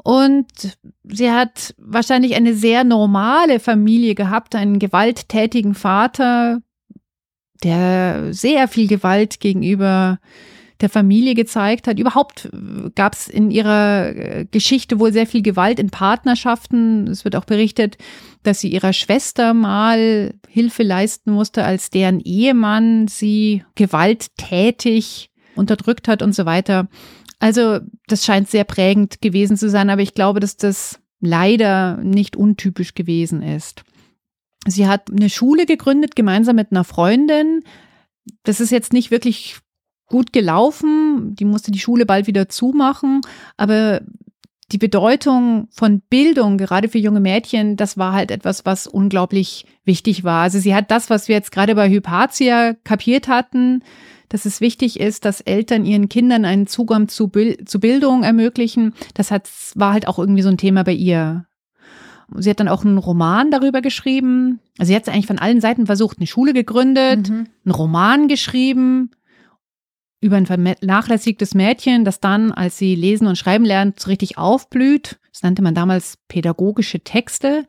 und 0.06 0.78
sie 1.04 1.32
hat 1.32 1.74
wahrscheinlich 1.80 2.36
eine 2.36 2.54
sehr 2.54 2.84
normale 2.84 3.60
Familie 3.60 4.14
gehabt, 4.14 4.54
einen 4.54 4.78
gewalttätigen 4.78 5.74
Vater, 5.74 6.62
der 7.64 8.32
sehr 8.32 8.68
viel 8.68 8.88
Gewalt 8.88 9.40
gegenüber 9.40 10.20
der 10.80 10.90
Familie 10.90 11.34
gezeigt 11.34 11.88
hat. 11.88 11.98
Überhaupt 11.98 12.52
gab 12.94 13.14
es 13.14 13.28
in 13.28 13.50
ihrer 13.50 14.16
äh, 14.16 14.46
Geschichte 14.52 15.00
wohl 15.00 15.12
sehr 15.12 15.26
viel 15.26 15.42
Gewalt 15.42 15.80
in 15.80 15.90
Partnerschaften. 15.90 17.08
Es 17.08 17.26
wird 17.26 17.36
auch 17.36 17.46
berichtet, 17.46 17.98
dass 18.44 18.60
sie 18.60 18.70
ihrer 18.70 18.94
Schwester 18.94 19.56
mal 19.56 20.36
Hilfe 20.48 20.84
leisten 20.84 21.32
musste, 21.32 21.64
als 21.64 21.90
deren 21.90 22.20
Ehemann 22.20 23.08
sie 23.08 23.64
gewalttätig 23.74 25.32
unterdrückt 25.56 26.08
hat 26.08 26.22
und 26.22 26.36
so 26.36 26.46
weiter. 26.46 26.90
Also 27.40 27.80
das 28.08 28.26
scheint 28.26 28.50
sehr 28.50 28.64
prägend 28.64 29.22
gewesen 29.22 29.58
zu 29.58 29.70
sein, 29.70 29.90
aber 29.90 30.02
ich 30.02 30.14
glaube, 30.14 30.40
dass 30.40 30.58
das 30.58 31.00
leider 31.20 31.98
nicht 31.98 32.36
untypisch 32.36 32.94
gewesen 32.94 33.42
ist. 33.42 33.84
Sie 34.68 34.88
hat 34.88 35.12
eine 35.12 35.30
Schule 35.30 35.66
gegründet, 35.66 36.16
gemeinsam 36.16 36.56
mit 36.56 36.72
einer 36.72 36.84
Freundin. 36.84 37.64
Das 38.44 38.60
ist 38.60 38.72
jetzt 38.72 38.94
nicht 38.94 39.12
wirklich 39.12 39.58
gut 40.08 40.34
gelaufen. 40.34 41.36
Die 41.36 41.46
musste 41.46 41.72
die 41.72 41.80
Schule 41.80 42.06
bald 42.06 42.28
wieder 42.28 42.50
zumachen. 42.50 43.22
Aber 43.58 44.02
die 44.72 44.78
Bedeutung 44.78 45.68
von 45.72 46.02
Bildung, 46.10 46.58
gerade 46.58 46.90
für 46.90 46.98
junge 46.98 47.20
Mädchen, 47.20 47.78
das 47.78 47.98
war 47.98 48.14
halt 48.14 48.32
etwas, 48.32 48.66
was 48.66 48.88
unglaublich 48.88 49.66
wichtig 49.84 50.24
war. 50.24 50.44
Also 50.44 50.60
sie 50.60 50.74
hat 50.74 50.90
das, 50.90 51.10
was 51.10 51.28
wir 51.28 51.36
jetzt 51.36 51.52
gerade 51.52 51.76
bei 51.76 51.90
Hypatia 51.90 52.74
kapiert 52.84 53.28
hatten, 53.28 53.84
dass 54.30 54.46
es 54.46 54.62
wichtig 54.62 55.00
ist, 55.00 55.24
dass 55.24 55.42
Eltern 55.42 55.86
ihren 55.86 56.10
Kindern 56.10 56.46
einen 56.46 56.66
Zugang 56.66 57.08
zu, 57.08 57.32
zu 57.66 57.80
Bildung 57.80 58.24
ermöglichen. 58.24 58.96
Das 59.14 59.30
hat, 59.30 59.50
war 59.76 59.94
halt 59.94 60.08
auch 60.08 60.18
irgendwie 60.18 60.42
so 60.42 60.50
ein 60.50 60.58
Thema 60.58 60.84
bei 60.84 60.94
ihr. 60.94 61.46
Sie 62.36 62.50
hat 62.50 62.60
dann 62.60 62.68
auch 62.68 62.84
einen 62.84 62.98
Roman 62.98 63.52
darüber 63.52 63.82
geschrieben. 63.82 64.60
Also 64.80 64.90
sie 64.90 64.96
hat 64.96 65.04
es 65.04 65.10
eigentlich 65.10 65.28
von 65.28 65.38
allen 65.38 65.62
Seiten 65.62 65.86
versucht, 65.86 66.18
eine 66.18 66.26
Schule 66.26 66.54
gegründet, 66.54 67.30
mhm. 67.30 67.46
einen 67.66 67.76
Roman 67.76 68.28
geschrieben 68.28 69.12
über 70.26 70.38
ein 70.38 70.48
vernachlässigtes 70.48 71.54
Mädchen, 71.54 72.04
das 72.04 72.20
dann, 72.20 72.52
als 72.52 72.78
sie 72.78 72.96
lesen 72.96 73.28
und 73.28 73.38
schreiben 73.38 73.64
lernt, 73.64 74.00
so 74.00 74.10
richtig 74.10 74.38
aufblüht. 74.38 75.20
Das 75.32 75.44
nannte 75.44 75.62
man 75.62 75.76
damals 75.76 76.18
pädagogische 76.28 77.00
Texte. 77.02 77.66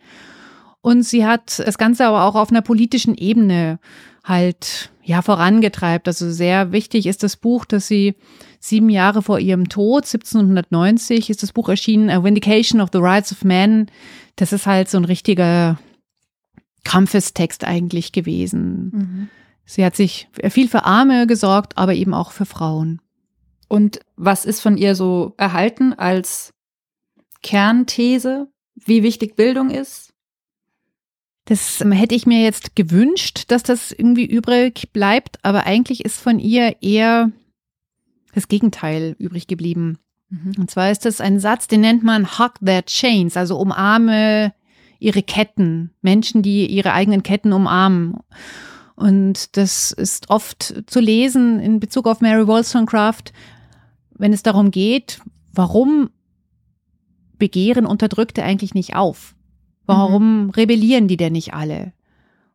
Und 0.81 1.03
sie 1.03 1.27
hat 1.27 1.59
das 1.59 1.77
Ganze 1.79 2.07
aber 2.07 2.25
auch 2.25 2.35
auf 2.35 2.51
einer 2.51 2.63
politischen 2.63 3.15
Ebene 3.15 3.79
halt 4.25 4.91
ja 5.03 5.21
vorangetreibt. 5.21 6.09
Also 6.09 6.31
sehr 6.31 6.73
wichtig 6.73 7.07
ist 7.07 7.23
das 7.23 7.37
Buch, 7.37 7.67
dass 7.67 7.87
sie 7.87 8.15
sieben 8.59 8.89
Jahre 8.89 9.21
vor 9.21 9.39
ihrem 9.39 9.69
Tod, 9.69 10.05
1790, 10.05 11.29
ist 11.29 11.43
das 11.43 11.53
Buch 11.53 11.69
erschienen, 11.69 12.09
A 12.09 12.25
Vindication 12.25 12.81
of 12.81 12.89
the 12.93 12.99
Rights 12.99 13.33
of 13.33 13.45
Men. 13.45 13.87
Das 14.37 14.53
ist 14.53 14.67
halt 14.67 14.89
so 14.89 14.97
ein 14.97 15.05
richtiger 15.05 15.79
Kampfestext 16.85 17.65
eigentlich 17.65 18.13
gewesen. 18.13 18.91
Mhm. 18.93 19.29
Sie 19.67 19.85
hat 19.85 19.97
sich 19.97 20.29
viel 20.49 20.69
für 20.69 20.85
Arme 20.85 21.27
gesorgt, 21.27 21.77
aber 21.77 21.95
eben 21.95 22.15
auch 22.15 22.31
für 22.31 22.47
Frauen. 22.47 23.03
Und 23.69 24.01
was 24.17 24.45
ist 24.45 24.61
von 24.61 24.77
ihr 24.77 24.95
so 24.95 25.35
erhalten 25.37 25.93
als 25.93 26.55
Kernthese, 27.43 28.49
wie 28.75 29.03
wichtig 29.03 29.35
Bildung 29.37 29.71
ist? 29.71 30.15
Das 31.47 31.81
ähm, 31.81 31.93
hätte 31.93 32.15
ich 32.15 32.27
mir 32.27 32.43
jetzt 32.43 32.77
gewünscht, 32.77 33.45
dass 33.49 33.63
das 33.63 33.93
irgendwie 33.93 34.27
übrig 34.27 34.91
bleibt, 34.93 35.39
aber 35.43 35.67
eigentlich 35.67 36.05
ist 36.05 36.21
von 36.21 36.39
ihr 36.39 36.77
eher 36.81 37.31
das 38.35 38.49
Gegenteil 38.49 39.17
übrig 39.19 39.47
geblieben. 39.47 39.99
Mhm. 40.29 40.53
Und 40.59 40.71
zwar 40.71 40.91
ist 40.91 41.05
das 41.05 41.21
ein 41.21 41.41
Satz, 41.41 41.69
den 41.69 41.81
nennt 41.81 42.03
man 42.03 42.39
Hug 42.39 42.55
their 42.65 42.85
chains, 42.85 43.37
also 43.37 43.59
umarme 43.59 44.53
ihre 44.99 45.23
Ketten, 45.23 45.91
Menschen, 46.03 46.43
die 46.43 46.67
ihre 46.67 46.93
eigenen 46.93 47.23
Ketten 47.23 47.53
umarmen. 47.53 48.19
Und 48.97 49.57
das 49.59 49.93
ist 49.93 50.31
oft 50.31 50.83
zu 50.87 51.01
lesen 51.01 51.61
in 51.61 51.81
Bezug 51.81 52.07
auf 52.07 52.21
Mary 52.21 52.47
Wollstonecraft, 52.47 53.33
wenn 54.15 54.33
es 54.33 54.43
darum 54.43 54.71
geht, 54.71 55.21
warum 55.53 56.11
begehren 57.39 57.85
Unterdrückte 57.85 58.43
eigentlich 58.43 58.73
nicht 58.73 58.97
auf? 58.97 59.35
Warum 59.85 60.45
mhm. 60.45 60.51
rebellieren 60.51 61.09
die 61.09 61.19
denn 61.19 61.35
nicht 61.35 61.53
alle? 61.53 61.93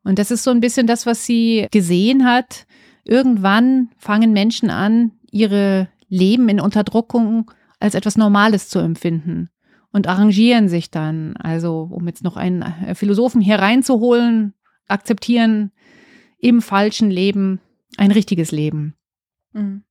Und 0.04 0.18
das 0.18 0.32
ist 0.32 0.44
so 0.44 0.50
ein 0.50 0.62
bisschen 0.62 0.88
das, 0.88 1.06
was 1.06 1.26
sie 1.26 1.68
gesehen 1.72 2.26
hat. 2.26 2.66
Irgendwann 3.04 3.90
fangen 3.98 4.34
Menschen 4.34 4.72
an, 4.72 5.12
ihre 5.30 5.90
Leben 6.10 6.50
in 6.50 6.60
Unterdrückung 6.60 7.52
als 7.80 7.94
etwas 7.94 8.18
Normales 8.18 8.68
zu 8.68 8.80
empfinden 8.80 9.50
und 9.92 10.08
arrangieren 10.08 10.70
sich 10.70 10.90
dann. 10.90 11.38
Also, 11.38 11.88
um 11.92 12.08
jetzt 12.08 12.24
noch 12.24 12.36
einen 12.36 12.66
Philosophen 12.96 13.42
hier 13.42 13.60
reinzuholen, 13.60 14.54
akzeptieren 14.88 15.72
im 16.42 16.62
falschen 16.62 17.10
Leben 17.10 17.60
ein 17.98 18.12
richtiges 18.12 18.52
Leben. 18.52 18.96
Mhm. 19.54 19.84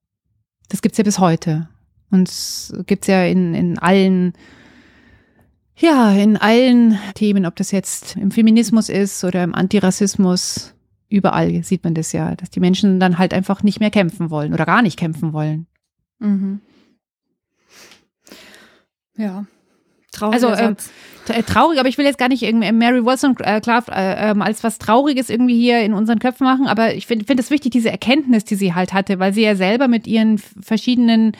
Das 0.68 0.82
gibt's 0.82 0.98
ja 0.98 1.04
bis 1.04 1.18
heute. 1.18 1.68
Und 2.10 2.28
es 2.28 2.74
gibt's 2.86 3.06
ja 3.06 3.24
in, 3.24 3.54
in 3.54 3.78
allen, 3.78 4.32
ja, 5.76 6.12
in 6.12 6.36
allen 6.36 6.98
Themen, 7.14 7.46
ob 7.46 7.56
das 7.56 7.70
jetzt 7.70 8.16
im 8.16 8.30
Feminismus 8.30 8.88
ist 8.88 9.22
oder 9.24 9.44
im 9.44 9.54
Antirassismus, 9.54 10.74
überall 11.08 11.62
sieht 11.62 11.84
man 11.84 11.94
das 11.94 12.12
ja, 12.12 12.34
dass 12.34 12.50
die 12.50 12.60
Menschen 12.60 13.00
dann 13.00 13.18
halt 13.18 13.32
einfach 13.32 13.62
nicht 13.62 13.80
mehr 13.80 13.90
kämpfen 13.90 14.30
wollen 14.30 14.52
oder 14.52 14.66
gar 14.66 14.82
nicht 14.82 14.98
kämpfen 14.98 15.32
wollen. 15.32 15.66
Mhm. 16.18 16.60
Ja, 19.16 19.46
Traurig. 20.12 20.34
Also 20.34 20.52
ähm, 20.54 20.76
äh, 21.28 21.42
traurig, 21.42 21.78
aber 21.78 21.88
ich 21.88 21.98
will 21.98 22.04
jetzt 22.04 22.18
gar 22.18 22.28
nicht 22.28 22.42
irgendwie 22.42 22.72
Mary 22.72 23.04
Wollstonecraft 23.04 23.88
äh, 23.90 24.30
äh, 24.32 24.40
als 24.40 24.64
was 24.64 24.78
Trauriges 24.78 25.30
irgendwie 25.30 25.58
hier 25.58 25.82
in 25.82 25.94
unseren 25.94 26.18
Köpfen 26.18 26.44
machen, 26.44 26.66
aber 26.66 26.94
ich 26.94 27.06
finde 27.06 27.24
find 27.24 27.38
es 27.38 27.50
wichtig, 27.50 27.70
diese 27.72 27.90
Erkenntnis, 27.90 28.44
die 28.44 28.56
sie 28.56 28.74
halt 28.74 28.92
hatte, 28.92 29.18
weil 29.18 29.32
sie 29.32 29.42
ja 29.42 29.54
selber 29.54 29.86
mit 29.86 30.06
ihren 30.06 30.38
verschiedenen 30.38 31.32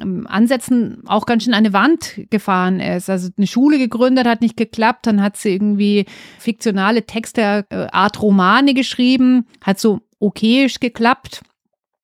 ähm, 0.00 0.26
Ansätzen 0.26 1.02
auch 1.06 1.26
ganz 1.26 1.44
schön 1.44 1.54
an 1.54 1.58
eine 1.58 1.72
Wand 1.72 2.20
gefahren 2.30 2.80
ist. 2.80 3.08
Also 3.08 3.28
eine 3.36 3.46
Schule 3.46 3.78
gegründet, 3.78 4.26
hat 4.26 4.40
nicht 4.40 4.56
geklappt, 4.56 5.06
dann 5.06 5.22
hat 5.22 5.36
sie 5.36 5.50
irgendwie 5.50 6.06
fiktionale 6.38 7.04
Texte, 7.04 7.66
äh, 7.70 7.86
Art 7.92 8.20
Romane 8.20 8.74
geschrieben, 8.74 9.46
hat 9.62 9.78
so 9.78 10.00
okayisch 10.18 10.80
geklappt. 10.80 11.42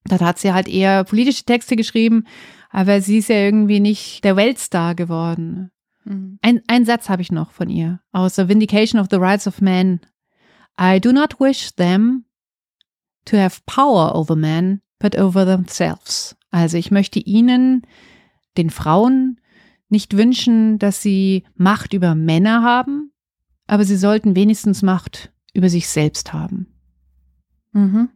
Dann 0.07 0.21
hat 0.21 0.39
sie 0.39 0.53
halt 0.53 0.69
eher 0.69 1.05
politische 1.05 1.45
Texte 1.45 1.77
geschrieben, 1.77 2.25
aber 2.75 3.01
sie 3.01 3.19
ist 3.19 3.29
ja 3.29 3.37
irgendwie 3.37 3.79
nicht 3.79 4.25
der 4.25 4.35
Weltstar 4.35 4.97
geworden. 4.97 5.71
Mhm. 6.05 6.41
Ein, 6.43 6.61
ein 6.67 6.85
Satz 6.85 7.09
habe 7.09 7.23
ich 7.23 7.31
noch 7.31 7.53
von 7.53 7.71
ihr 7.71 8.01
aus 8.11 8.35
The 8.35 8.49
Vindication 8.49 9.01
of 9.01 9.07
the 9.13 9.17
Rights 9.17 9.47
of 9.47 9.61
Men. 9.61 10.01
I 10.79 11.01
do 11.01 11.13
not 11.13 11.39
wish 11.39 11.71
them 11.77 12.25
to 13.27 13.37
have 13.37 13.61
power 13.65 14.17
over 14.17 14.35
men, 14.35 14.83
but 14.99 15.17
over 15.17 15.45
themselves. 15.45 16.37
Also 16.51 16.77
ich 16.77 16.91
möchte 16.91 17.21
ihnen, 17.21 17.83
den 18.57 18.71
Frauen, 18.71 19.41
nicht 19.89 20.17
wünschen, 20.17 20.81
dass 20.81 21.01
sie 21.01 21.45
Macht 21.55 21.93
über 21.93 22.17
Männer 22.17 22.65
haben, 22.65 23.13
aber 23.69 23.85
sie 23.85 23.97
sollten 23.97 24.35
wenigstens 24.35 24.83
Macht 24.83 25.33
über 25.53 25.69
sich 25.69 25.87
selbst 25.87 26.33
haben. 26.33 26.75
Mhm. 27.71 28.09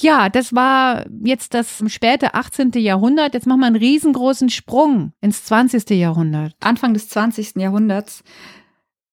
Ja, 0.00 0.28
das 0.28 0.54
war 0.54 1.06
jetzt 1.24 1.54
das 1.54 1.82
späte 1.88 2.34
18. 2.34 2.70
Jahrhundert. 2.74 3.34
Jetzt 3.34 3.46
machen 3.46 3.60
wir 3.60 3.66
einen 3.66 3.76
riesengroßen 3.76 4.48
Sprung 4.48 5.12
ins 5.20 5.44
20. 5.44 5.90
Jahrhundert. 5.90 6.54
Anfang 6.60 6.94
des 6.94 7.08
20. 7.08 7.56
Jahrhunderts. 7.56 8.22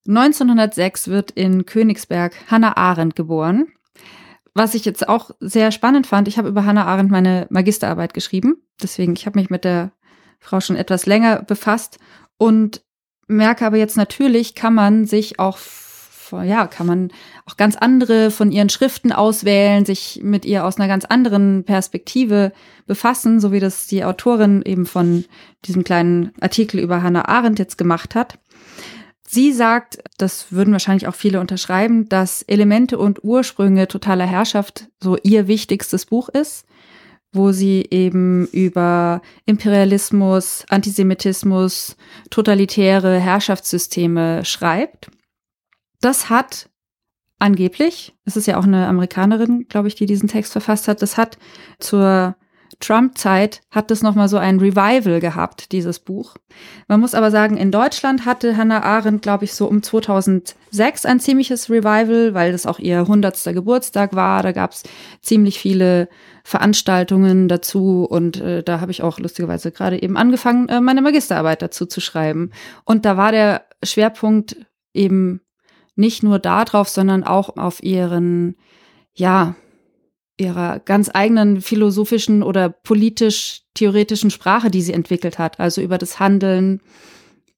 1906 0.07 1.07
wird 1.07 1.31
in 1.31 1.65
Königsberg 1.65 2.35
Hannah 2.51 2.77
Arendt 2.77 3.15
geboren. 3.15 3.67
Was 4.53 4.75
ich 4.75 4.85
jetzt 4.85 5.09
auch 5.09 5.31
sehr 5.39 5.71
spannend 5.71 6.05
fand, 6.05 6.27
ich 6.27 6.37
habe 6.37 6.49
über 6.49 6.65
Hannah 6.65 6.85
Arendt 6.85 7.09
meine 7.09 7.47
Magisterarbeit 7.49 8.13
geschrieben. 8.13 8.57
Deswegen, 8.81 9.13
ich 9.13 9.25
habe 9.25 9.39
mich 9.39 9.49
mit 9.49 9.63
der 9.63 9.91
Frau 10.39 10.59
schon 10.59 10.75
etwas 10.75 11.07
länger 11.07 11.41
befasst 11.41 11.97
und 12.37 12.83
merke 13.27 13.65
aber 13.65 13.77
jetzt 13.77 13.97
natürlich, 13.97 14.53
kann 14.53 14.75
man 14.75 15.05
sich 15.05 15.39
auch 15.39 15.57
ja, 16.31 16.67
kann 16.67 16.87
man 16.87 17.11
auch 17.45 17.57
ganz 17.57 17.75
andere 17.75 18.31
von 18.31 18.51
ihren 18.51 18.69
Schriften 18.69 19.11
auswählen, 19.11 19.85
sich 19.85 20.21
mit 20.23 20.45
ihr 20.45 20.65
aus 20.65 20.77
einer 20.77 20.87
ganz 20.87 21.05
anderen 21.05 21.63
Perspektive 21.63 22.51
befassen, 22.87 23.39
so 23.39 23.51
wie 23.51 23.59
das 23.59 23.87
die 23.87 24.03
Autorin 24.03 24.61
eben 24.63 24.85
von 24.85 25.25
diesem 25.65 25.83
kleinen 25.83 26.31
Artikel 26.39 26.79
über 26.79 27.03
Hannah 27.03 27.27
Arendt 27.27 27.59
jetzt 27.59 27.77
gemacht 27.77 28.15
hat. 28.15 28.39
Sie 29.27 29.51
sagt, 29.51 29.97
das 30.17 30.51
würden 30.51 30.71
wahrscheinlich 30.71 31.07
auch 31.07 31.15
viele 31.15 31.39
unterschreiben, 31.39 32.07
dass 32.07 32.43
Elemente 32.43 32.97
und 32.97 33.23
Ursprünge 33.23 33.87
totaler 33.87 34.25
Herrschaft 34.25 34.87
so 35.01 35.17
ihr 35.23 35.47
wichtigstes 35.47 36.05
Buch 36.05 36.29
ist, 36.29 36.65
wo 37.33 37.51
sie 37.51 37.87
eben 37.89 38.47
über 38.47 39.21
Imperialismus, 39.45 40.63
Antisemitismus, 40.69 41.97
totalitäre 42.29 43.19
Herrschaftssysteme 43.19 44.45
schreibt. 44.45 45.09
Das 46.01 46.29
hat 46.29 46.69
angeblich, 47.39 48.15
es 48.25 48.37
ist 48.37 48.47
ja 48.47 48.57
auch 48.57 48.63
eine 48.63 48.87
Amerikanerin, 48.87 49.67
glaube 49.67 49.87
ich, 49.87 49.95
die 49.95 50.05
diesen 50.05 50.29
Text 50.29 50.51
verfasst 50.51 50.87
hat, 50.87 51.01
das 51.01 51.17
hat 51.17 51.37
zur 51.79 52.35
Trump-Zeit 52.79 53.61
hat 53.71 53.91
das 53.91 54.01
nochmal 54.01 54.27
so 54.27 54.37
ein 54.37 54.59
Revival 54.59 55.19
gehabt, 55.19 55.71
dieses 55.71 55.99
Buch. 55.99 56.35
Man 56.87 56.99
muss 56.99 57.13
aber 57.13 57.31
sagen, 57.31 57.57
in 57.57 57.71
Deutschland 57.71 58.25
hatte 58.25 58.57
Hannah 58.57 58.83
Arendt, 58.83 59.21
glaube 59.21 59.45
ich, 59.45 59.53
so 59.53 59.67
um 59.67 59.81
2006 59.81 61.05
ein 61.05 61.19
ziemliches 61.19 61.69
Revival, 61.69 62.33
weil 62.33 62.51
das 62.51 62.65
auch 62.65 62.79
ihr 62.79 62.99
100. 62.99 63.43
Geburtstag 63.53 64.15
war. 64.15 64.43
Da 64.43 64.51
gab 64.51 64.71
es 64.71 64.83
ziemlich 65.21 65.59
viele 65.59 66.09
Veranstaltungen 66.43 67.47
dazu 67.47 68.05
und 68.05 68.41
äh, 68.41 68.63
da 68.63 68.81
habe 68.81 68.91
ich 68.91 69.01
auch 69.01 69.19
lustigerweise 69.19 69.71
gerade 69.71 70.01
eben 70.01 70.17
angefangen, 70.17 70.69
äh, 70.69 70.81
meine 70.81 71.01
Magisterarbeit 71.01 71.61
dazu 71.61 71.85
zu 71.85 72.01
schreiben. 72.01 72.51
Und 72.83 73.05
da 73.05 73.17
war 73.17 73.31
der 73.31 73.65
Schwerpunkt 73.83 74.57
eben 74.93 75.41
nicht 75.95 76.23
nur 76.23 76.39
darauf, 76.39 76.89
sondern 76.89 77.23
auch 77.23 77.57
auf 77.57 77.81
ihren, 77.83 78.55
ja, 79.13 79.55
ihrer 80.37 80.79
ganz 80.79 81.09
eigenen 81.13 81.61
philosophischen 81.61 82.43
oder 82.43 82.69
politisch-theoretischen 82.69 84.31
Sprache, 84.31 84.69
die 84.69 84.81
sie 84.81 84.93
entwickelt 84.93 85.39
hat. 85.39 85.59
Also 85.59 85.81
über 85.81 85.97
das 85.97 86.19
Handeln, 86.19 86.81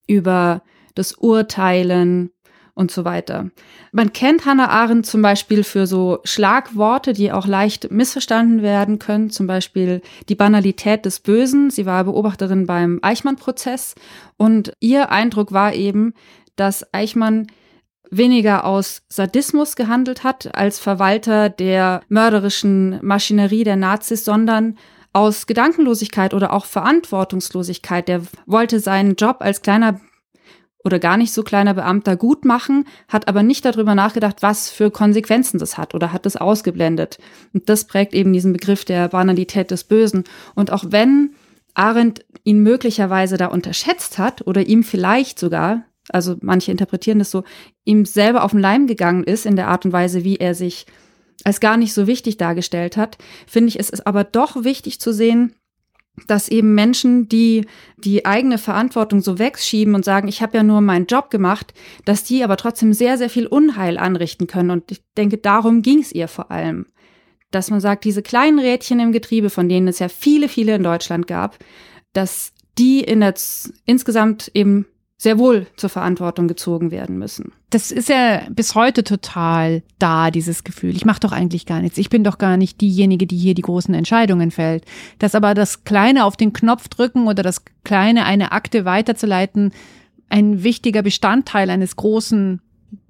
über 0.08 0.62
das 0.94 1.14
Urteilen 1.14 2.32
und 2.78 2.92
so 2.92 3.04
weiter. 3.06 3.50
Man 3.92 4.14
kennt 4.14 4.46
Hannah 4.46 4.70
Arendt 4.70 5.08
zum 5.08 5.24
Beispiel 5.24 5.64
für 5.64 5.88
so 5.88 6.20
Schlagworte, 6.24 7.14
die 7.14 7.32
auch 7.32 7.48
leicht 7.48 7.90
missverstanden 7.92 8.62
werden 8.62 9.00
können, 9.00 9.32
zum 9.32 9.48
Beispiel 9.48 10.02
die 10.30 10.36
Banalität 10.36 11.04
des 11.06 11.20
Bösen. 11.20 11.72
Sie 11.72 11.88
war 11.88 12.04
Beobachterin 12.04 12.68
beim 12.68 13.00
Eichmann-Prozess 13.02 13.96
und 14.38 14.74
ihr 14.80 15.12
Eindruck 15.12 15.52
war 15.52 15.74
eben, 15.74 16.14
dass 16.56 16.94
Eichmann 16.94 17.48
weniger 18.12 18.66
aus 18.66 19.02
Sadismus 19.10 19.76
gehandelt 19.76 20.24
hat 20.24 20.56
als 20.56 20.80
Verwalter 20.80 21.50
der 21.50 22.02
mörderischen 22.10 23.00
Maschinerie 23.02 23.64
der 23.64 23.76
Nazis, 23.76 24.26
sondern 24.26 24.78
aus 25.14 25.48
Gedankenlosigkeit 25.48 26.34
oder 26.34 26.54
auch 26.54 26.66
Verantwortungslosigkeit. 26.66 28.08
Der 28.08 28.22
wollte 28.46 28.80
seinen 28.80 29.16
Job 29.16 29.38
als 29.40 29.62
kleiner 29.62 30.00
oder 30.84 31.00
gar 31.00 31.18
nicht 31.18 31.34
so 31.34 31.44
kleiner 31.44 31.74
Beamter 31.74 32.16
gut 32.16 32.46
machen, 32.46 32.86
hat 33.10 33.28
aber 33.28 33.44
nicht 33.44 33.66
darüber 33.66 33.94
nachgedacht, 33.94 34.38
was 34.42 34.70
für 34.70 34.90
Konsequenzen 34.90 35.60
das 35.60 35.78
hat 35.78 35.94
oder 35.94 36.14
hat 36.14 36.26
es 36.26 36.38
ausgeblendet. 36.38 37.18
Und 37.54 37.68
das 37.68 37.86
prägt 37.86 38.14
eben 38.14 38.32
diesen 38.32 38.54
Begriff 38.54 38.86
der 38.86 39.10
Banalität 39.10 39.72
des 39.72 39.84
Bösen. 39.84 40.24
Und 40.56 40.72
auch 40.72 40.86
wenn 40.88 41.32
Arendt 41.74 42.26
ihn 42.44 42.64
möglicherweise 42.64 43.38
da 43.38 43.48
unterschätzt 43.48 44.18
hat 44.18 44.48
oder 44.48 44.66
ihm 44.66 44.84
vielleicht 44.84 45.40
sogar, 45.40 45.84
also 46.10 46.36
manche 46.42 46.72
interpretieren 46.72 47.20
das 47.20 47.32
so, 47.32 47.44
ihm 47.84 48.06
selber 48.06 48.44
auf 48.44 48.52
den 48.52 48.60
Leim 48.60 48.88
gegangen 48.88 49.24
ist 49.24 49.46
in 49.46 49.56
der 49.56 49.68
Art 49.68 49.86
und 49.86 49.92
Weise, 49.92 50.24
wie 50.24 50.38
er 50.38 50.56
sich 50.56 50.86
als 51.44 51.60
gar 51.60 51.78
nicht 51.78 51.94
so 51.94 52.08
wichtig 52.08 52.38
dargestellt 52.38 52.98
hat, 52.98 53.18
finde 53.46 53.70
ich, 53.70 53.80
es 53.80 53.90
ist 53.90 54.08
aber 54.08 54.24
doch 54.24 54.64
wichtig 54.64 55.00
zu 55.00 55.14
sehen, 55.14 55.54
dass 56.26 56.50
eben 56.50 56.74
Menschen, 56.74 57.30
die 57.30 57.68
die 57.98 58.26
eigene 58.26 58.58
Verantwortung 58.58 59.22
so 59.22 59.38
wegschieben 59.38 59.94
und 59.94 60.04
sagen, 60.04 60.28
ich 60.28 60.42
habe 60.42 60.58
ja 60.58 60.64
nur 60.64 60.82
meinen 60.82 61.06
Job 61.06 61.30
gemacht, 61.30 61.74
dass 62.06 62.24
die 62.24 62.44
aber 62.44 62.58
trotzdem 62.58 62.92
sehr, 62.94 63.20
sehr 63.20 63.30
viel 63.30 63.46
Unheil 63.46 64.00
anrichten 64.00 64.48
können. 64.48 64.72
Und 64.72 64.92
ich 64.92 65.04
denke, 65.16 65.38
darum 65.38 65.84
ging 65.84 66.00
es 66.00 66.12
ihr 66.12 66.28
vor 66.28 66.50
allem. 66.50 66.88
Dass 67.52 67.70
man 67.70 67.80
sagt, 67.80 68.04
diese 68.04 68.24
kleinen 68.24 68.58
Rädchen 68.58 69.00
im 69.00 69.12
Getriebe, 69.12 69.52
von 69.52 69.70
denen 69.70 69.88
es 69.88 70.00
ja 70.00 70.10
viele, 70.10 70.50
viele 70.50 70.76
in 70.76 70.84
Deutschland 70.84 71.28
gab, 71.28 71.60
dass 72.14 72.52
die 72.80 73.02
in 73.02 73.20
der 73.20 73.36
insgesamt 73.86 74.50
eben 74.56 74.88
sehr 75.18 75.40
wohl 75.40 75.66
zur 75.78 75.90
Verantwortung 75.90 76.48
gezogen 76.48 76.92
werden 76.92 77.18
müssen. 77.18 77.52
Das 77.72 77.92
ist 77.92 78.08
ja 78.08 78.44
bis 78.52 78.76
heute 78.76 79.04
total 79.04 79.82
da, 79.98 80.30
dieses 80.30 80.64
Gefühl. 80.64 80.96
Ich 80.96 81.06
mache 81.06 81.20
doch 81.20 81.32
eigentlich 81.32 81.66
gar 81.66 81.82
nichts. 81.82 81.98
Ich 81.98 82.10
bin 82.10 82.24
doch 82.24 82.38
gar 82.38 82.56
nicht 82.56 82.80
diejenige, 82.82 83.26
die 83.26 83.38
hier 83.38 83.56
die 83.56 83.64
großen 83.64 83.96
Entscheidungen 83.96 84.52
fällt. 84.52 84.86
Dass 85.18 85.34
aber 85.34 85.56
das 85.56 85.84
Kleine 85.84 86.24
auf 86.24 86.38
den 86.38 86.54
Knopf 86.54 86.88
drücken 86.88 87.28
oder 87.28 87.42
das 87.42 87.64
Kleine 87.84 88.26
eine 88.26 88.52
Akte 88.52 88.86
weiterzuleiten 88.86 89.72
ein 90.30 90.64
wichtiger 90.64 91.02
Bestandteil 91.02 91.70
eines 91.70 91.96
großen 91.96 92.62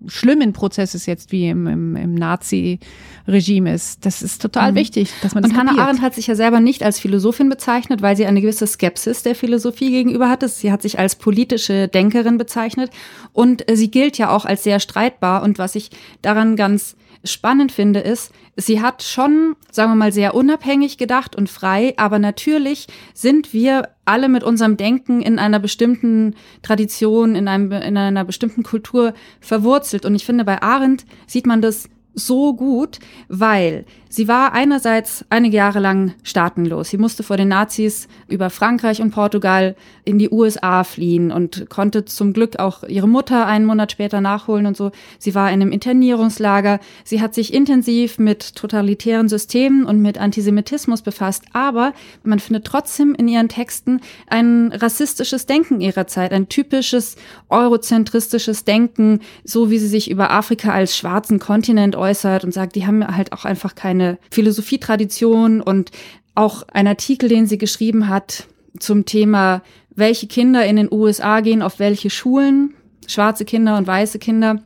schlimmen 0.07 0.53
Prozesses 0.53 1.05
jetzt 1.05 1.31
wie 1.31 1.49
im, 1.49 1.67
im, 1.67 1.95
im 1.95 2.15
Nazi-Regime 2.15 3.73
ist. 3.73 4.05
Das 4.05 4.21
ist 4.21 4.41
total 4.41 4.71
mhm. 4.71 4.75
wichtig, 4.75 5.11
dass 5.21 5.33
man 5.33 5.43
das 5.43 5.51
Und 5.51 5.57
Hannah 5.57 5.81
Arendt 5.81 6.01
hat 6.01 6.15
sich 6.15 6.27
ja 6.27 6.35
selber 6.35 6.59
nicht 6.59 6.83
als 6.83 6.99
Philosophin 6.99 7.49
bezeichnet, 7.49 8.01
weil 8.01 8.15
sie 8.15 8.25
eine 8.25 8.41
gewisse 8.41 8.67
Skepsis 8.67 9.23
der 9.23 9.35
Philosophie 9.35 9.91
gegenüber 9.91 10.29
hatte. 10.29 10.47
Sie 10.47 10.71
hat 10.71 10.81
sich 10.81 10.99
als 10.99 11.15
politische 11.15 11.87
Denkerin 11.87 12.37
bezeichnet 12.37 12.91
und 13.33 13.65
sie 13.71 13.91
gilt 13.91 14.17
ja 14.17 14.29
auch 14.29 14.45
als 14.45 14.63
sehr 14.63 14.79
streitbar. 14.79 15.43
Und 15.43 15.59
was 15.59 15.75
ich 15.75 15.89
daran 16.21 16.55
ganz 16.55 16.95
spannend 17.23 17.71
finde, 17.71 17.99
ist, 17.99 18.31
sie 18.55 18.81
hat 18.81 19.03
schon, 19.03 19.55
sagen 19.71 19.91
wir 19.91 19.95
mal, 19.95 20.11
sehr 20.11 20.35
unabhängig 20.35 20.97
gedacht 20.97 21.35
und 21.35 21.49
frei, 21.49 21.93
aber 21.97 22.19
natürlich 22.19 22.87
sind 23.13 23.53
wir 23.53 23.89
alle 24.05 24.29
mit 24.29 24.43
unserem 24.43 24.77
Denken 24.77 25.21
in 25.21 25.39
einer 25.39 25.59
bestimmten 25.59 26.35
Tradition, 26.61 27.35
in, 27.35 27.47
einem, 27.47 27.71
in 27.71 27.97
einer 27.97 28.23
bestimmten 28.23 28.63
Kultur 28.63 29.13
verwurzelt. 29.39 30.05
Und 30.05 30.15
ich 30.15 30.25
finde, 30.25 30.45
bei 30.45 30.61
Arendt 30.61 31.05
sieht 31.27 31.45
man 31.45 31.61
das 31.61 31.89
so 32.17 32.53
gut, 32.55 32.99
weil 33.29 33.85
sie 34.09 34.27
war 34.27 34.53
einerseits 34.53 35.23
einige 35.29 35.57
Jahre 35.57 35.79
lang 35.79 36.13
staatenlos. 36.23 36.89
Sie 36.89 36.97
musste 36.97 37.21
vor 37.21 37.37
den 37.37 37.49
Nazis 37.49 38.07
über 38.27 38.49
Frankreich 38.49 39.01
und 39.01 39.11
Portugal 39.11 39.75
in 40.03 40.17
die 40.17 40.29
USA 40.29 40.83
fliehen 40.83 41.31
und 41.31 41.69
konnte 41.69 42.05
zum 42.05 42.33
Glück 42.33 42.57
auch 42.57 42.83
ihre 42.83 43.07
Mutter 43.07 43.45
einen 43.45 43.65
Monat 43.65 43.91
später 43.91 44.19
nachholen 44.19 44.65
und 44.65 44.75
so. 44.75 44.91
Sie 45.19 45.35
war 45.35 45.49
in 45.49 45.61
einem 45.61 45.71
Internierungslager. 45.71 46.79
Sie 47.03 47.21
hat 47.21 47.35
sich 47.35 47.53
intensiv 47.53 48.17
mit 48.17 48.55
totalitären 48.55 49.29
Systemen 49.29 49.85
und 49.85 50.01
mit 50.01 50.17
Antisemitismus 50.17 51.03
befasst. 51.03 51.43
Aber 51.53 51.93
man 52.23 52.39
findet 52.39 52.65
trotzdem 52.65 53.13
in 53.13 53.27
ihren 53.27 53.49
Texten 53.49 54.01
ein 54.27 54.73
rassistisches 54.73 55.45
Denken 55.45 55.81
ihrer 55.81 56.07
Zeit, 56.07 56.33
ein 56.33 56.49
typisches 56.49 57.15
eurozentristisches 57.49 58.63
Denken, 58.63 59.19
so 59.43 59.69
wie 59.69 59.77
sie 59.77 59.87
sich 59.87 60.09
über 60.09 60.31
Afrika 60.31 60.71
als 60.71 60.97
schwarzen 60.97 61.37
Kontinent 61.37 61.95
äußert 62.07 62.43
und 62.43 62.53
sagt, 62.53 62.75
die 62.75 62.87
haben 62.87 63.05
halt 63.05 63.33
auch 63.33 63.45
einfach 63.45 63.75
keine 63.75 64.17
Philosophietradition 64.31 65.61
und 65.61 65.91
auch 66.35 66.63
ein 66.71 66.87
Artikel, 66.87 67.29
den 67.29 67.47
sie 67.47 67.57
geschrieben 67.57 68.07
hat 68.07 68.47
zum 68.79 69.05
Thema, 69.05 69.61
welche 69.95 70.27
Kinder 70.27 70.65
in 70.65 70.75
den 70.75 70.91
USA 70.91 71.39
gehen 71.41 71.61
auf 71.61 71.79
welche 71.79 72.09
Schulen, 72.09 72.75
schwarze 73.07 73.45
Kinder 73.45 73.77
und 73.77 73.87
weiße 73.87 74.19
Kinder. 74.19 74.61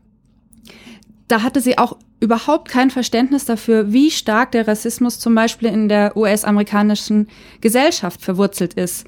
Da 1.28 1.44
hatte 1.44 1.62
sie 1.62 1.78
auch 1.78 1.98
überhaupt 2.20 2.70
kein 2.70 2.92
Verständnis 2.92 3.46
dafür, 3.46 3.94
wie 3.94 4.12
stark 4.12 4.52
der 4.52 4.68
Rassismus 4.68 5.20
zum 5.20 5.34
Beispiel 5.34 5.70
in 5.70 5.90
der 5.90 6.16
US-amerikanischen 6.18 7.28
Gesellschaft 7.62 8.22
verwurzelt 8.22 8.74
ist. 8.76 9.08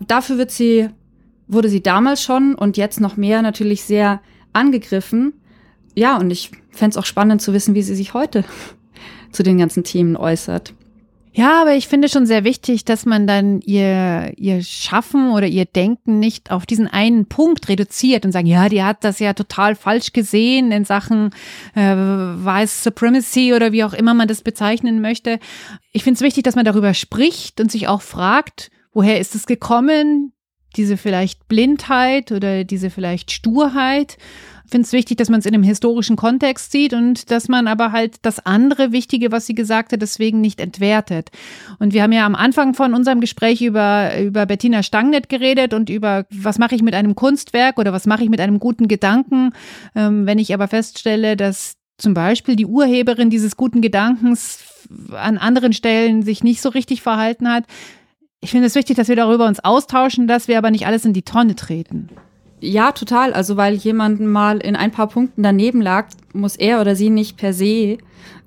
Dafür 0.00 0.36
wird 0.36 0.50
sie, 0.50 0.88
wurde 1.46 1.68
sie 1.68 1.82
damals 1.82 2.22
schon 2.22 2.54
und 2.54 2.76
jetzt 2.76 3.00
noch 3.00 3.16
mehr 3.16 3.40
natürlich 3.40 3.84
sehr 3.84 4.20
angegriffen. 4.52 5.32
Ja, 5.94 6.16
und 6.16 6.30
ich 6.30 6.50
fände 6.70 6.94
es 6.94 6.96
auch 6.96 7.06
spannend 7.06 7.40
zu 7.40 7.52
wissen, 7.52 7.74
wie 7.74 7.82
sie 7.82 7.94
sich 7.94 8.14
heute 8.14 8.44
zu 9.32 9.42
den 9.42 9.58
ganzen 9.58 9.84
Themen 9.84 10.16
äußert. 10.16 10.74
Ja, 11.36 11.62
aber 11.62 11.74
ich 11.74 11.88
finde 11.88 12.08
schon 12.08 12.26
sehr 12.26 12.44
wichtig, 12.44 12.84
dass 12.84 13.06
man 13.06 13.26
dann 13.26 13.60
ihr, 13.62 14.32
ihr 14.36 14.62
Schaffen 14.62 15.32
oder 15.32 15.48
ihr 15.48 15.64
Denken 15.64 16.20
nicht 16.20 16.52
auf 16.52 16.64
diesen 16.64 16.86
einen 16.86 17.26
Punkt 17.26 17.68
reduziert 17.68 18.24
und 18.24 18.30
sagen, 18.30 18.46
ja, 18.46 18.68
die 18.68 18.84
hat 18.84 19.02
das 19.02 19.18
ja 19.18 19.32
total 19.32 19.74
falsch 19.74 20.12
gesehen 20.12 20.70
in 20.70 20.84
Sachen 20.84 21.30
äh, 21.74 21.80
White 21.80 22.68
Supremacy 22.68 23.52
oder 23.52 23.72
wie 23.72 23.82
auch 23.82 23.94
immer 23.94 24.14
man 24.14 24.28
das 24.28 24.42
bezeichnen 24.42 25.00
möchte. 25.00 25.40
Ich 25.90 26.04
finde 26.04 26.18
es 26.18 26.22
wichtig, 26.22 26.44
dass 26.44 26.54
man 26.54 26.64
darüber 26.64 26.94
spricht 26.94 27.60
und 27.60 27.72
sich 27.72 27.88
auch 27.88 28.02
fragt, 28.02 28.70
woher 28.92 29.18
ist 29.18 29.34
es 29.34 29.46
gekommen, 29.46 30.32
diese 30.76 30.96
vielleicht 30.96 31.48
Blindheit 31.48 32.30
oder 32.30 32.62
diese 32.62 32.90
vielleicht 32.90 33.32
Sturheit 33.32 34.18
finde 34.66 34.86
es 34.86 34.92
wichtig, 34.92 35.18
dass 35.18 35.28
man 35.28 35.40
es 35.40 35.46
in 35.46 35.54
einem 35.54 35.62
historischen 35.62 36.16
Kontext 36.16 36.72
sieht 36.72 36.94
und 36.94 37.30
dass 37.30 37.48
man 37.48 37.66
aber 37.66 37.92
halt 37.92 38.16
das 38.22 38.44
andere 38.44 38.92
Wichtige, 38.92 39.30
was 39.32 39.46
sie 39.46 39.54
gesagt 39.54 39.92
hat, 39.92 40.02
deswegen 40.02 40.40
nicht 40.40 40.60
entwertet. 40.60 41.30
Und 41.78 41.92
wir 41.92 42.02
haben 42.02 42.12
ja 42.12 42.26
am 42.26 42.34
Anfang 42.34 42.74
von 42.74 42.94
unserem 42.94 43.20
Gespräch 43.20 43.62
über, 43.62 44.18
über 44.20 44.46
Bettina 44.46 44.82
Stangnet 44.82 45.28
geredet 45.28 45.74
und 45.74 45.90
über, 45.90 46.26
was 46.30 46.58
mache 46.58 46.74
ich 46.74 46.82
mit 46.82 46.94
einem 46.94 47.14
Kunstwerk 47.14 47.78
oder 47.78 47.92
was 47.92 48.06
mache 48.06 48.24
ich 48.24 48.30
mit 48.30 48.40
einem 48.40 48.58
guten 48.58 48.88
Gedanken. 48.88 49.50
Ähm, 49.94 50.26
wenn 50.26 50.38
ich 50.38 50.54
aber 50.54 50.68
feststelle, 50.68 51.36
dass 51.36 51.76
zum 51.98 52.14
Beispiel 52.14 52.56
die 52.56 52.66
Urheberin 52.66 53.30
dieses 53.30 53.56
guten 53.56 53.80
Gedankens 53.80 54.58
an 55.12 55.38
anderen 55.38 55.72
Stellen 55.72 56.22
sich 56.22 56.42
nicht 56.42 56.60
so 56.60 56.68
richtig 56.68 57.02
verhalten 57.02 57.48
hat. 57.48 57.64
Ich 58.40 58.50
finde 58.50 58.66
es 58.66 58.74
wichtig, 58.74 58.96
dass 58.96 59.08
wir 59.08 59.16
darüber 59.16 59.46
uns 59.46 59.60
austauschen, 59.60 60.26
dass 60.26 60.48
wir 60.48 60.58
aber 60.58 60.70
nicht 60.70 60.86
alles 60.86 61.04
in 61.04 61.12
die 61.12 61.22
Tonne 61.22 61.54
treten. 61.54 62.10
Ja, 62.64 62.92
total. 62.92 63.32
Also 63.34 63.56
weil 63.56 63.74
jemand 63.74 64.20
mal 64.20 64.58
in 64.58 64.74
ein 64.74 64.90
paar 64.90 65.08
Punkten 65.08 65.42
daneben 65.42 65.82
lag, 65.82 66.06
muss 66.32 66.56
er 66.56 66.80
oder 66.80 66.96
sie 66.96 67.10
nicht 67.10 67.36
per 67.36 67.52
se 67.52 67.98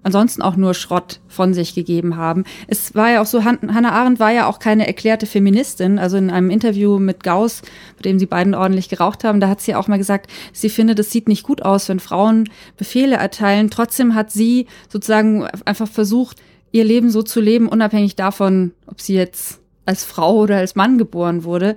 ansonsten 0.08 0.42
auch 0.42 0.56
nur 0.56 0.74
Schrott 0.74 1.20
von 1.28 1.54
sich 1.54 1.76
gegeben 1.76 2.16
haben. 2.16 2.46
Es 2.68 2.96
war 2.96 3.12
ja 3.12 3.22
auch 3.22 3.26
so, 3.26 3.44
Hannah 3.44 3.92
Arendt 3.92 4.22
war 4.22 4.32
ja 4.32 4.48
auch 4.48 4.60
keine 4.60 4.88
erklärte 4.88 5.26
Feministin. 5.26 6.00
Also 6.00 6.16
in 6.16 6.30
einem 6.30 6.50
Interview 6.50 6.98
mit 6.98 7.24
Gauss, 7.24 7.62
bei 7.98 8.04
dem 8.04 8.18
sie 8.18 8.26
beiden 8.26 8.56
ordentlich 8.56 8.88
geraucht 8.88 9.26
haben, 9.26 9.42
da 9.42 9.50
hat 9.50 9.60
sie 9.60 9.76
auch 9.76 9.90
mal 9.90 9.98
gesagt, 9.98 10.32
sie 10.54 10.70
findet, 10.70 10.98
es 11.00 11.12
sieht 11.12 11.28
nicht 11.28 11.44
gut 11.44 11.62
aus, 11.62 11.90
wenn 11.90 12.00
Frauen 12.00 12.50
Befehle 12.78 13.18
erteilen. 13.18 13.70
Trotzdem 13.70 14.16
hat 14.16 14.32
sie 14.32 14.68
sozusagen 14.88 15.46
einfach 15.66 15.90
versucht, 15.90 16.42
ihr 16.72 16.86
Leben 16.86 17.10
so 17.10 17.22
zu 17.22 17.42
leben, 17.42 17.68
unabhängig 17.68 18.16
davon, 18.16 18.72
ob 18.88 19.02
sie 19.02 19.16
jetzt 19.16 19.60
als 19.86 20.04
Frau 20.04 20.38
oder 20.38 20.58
als 20.58 20.76
Mann 20.76 20.98
geboren 20.98 21.44
wurde. 21.44 21.76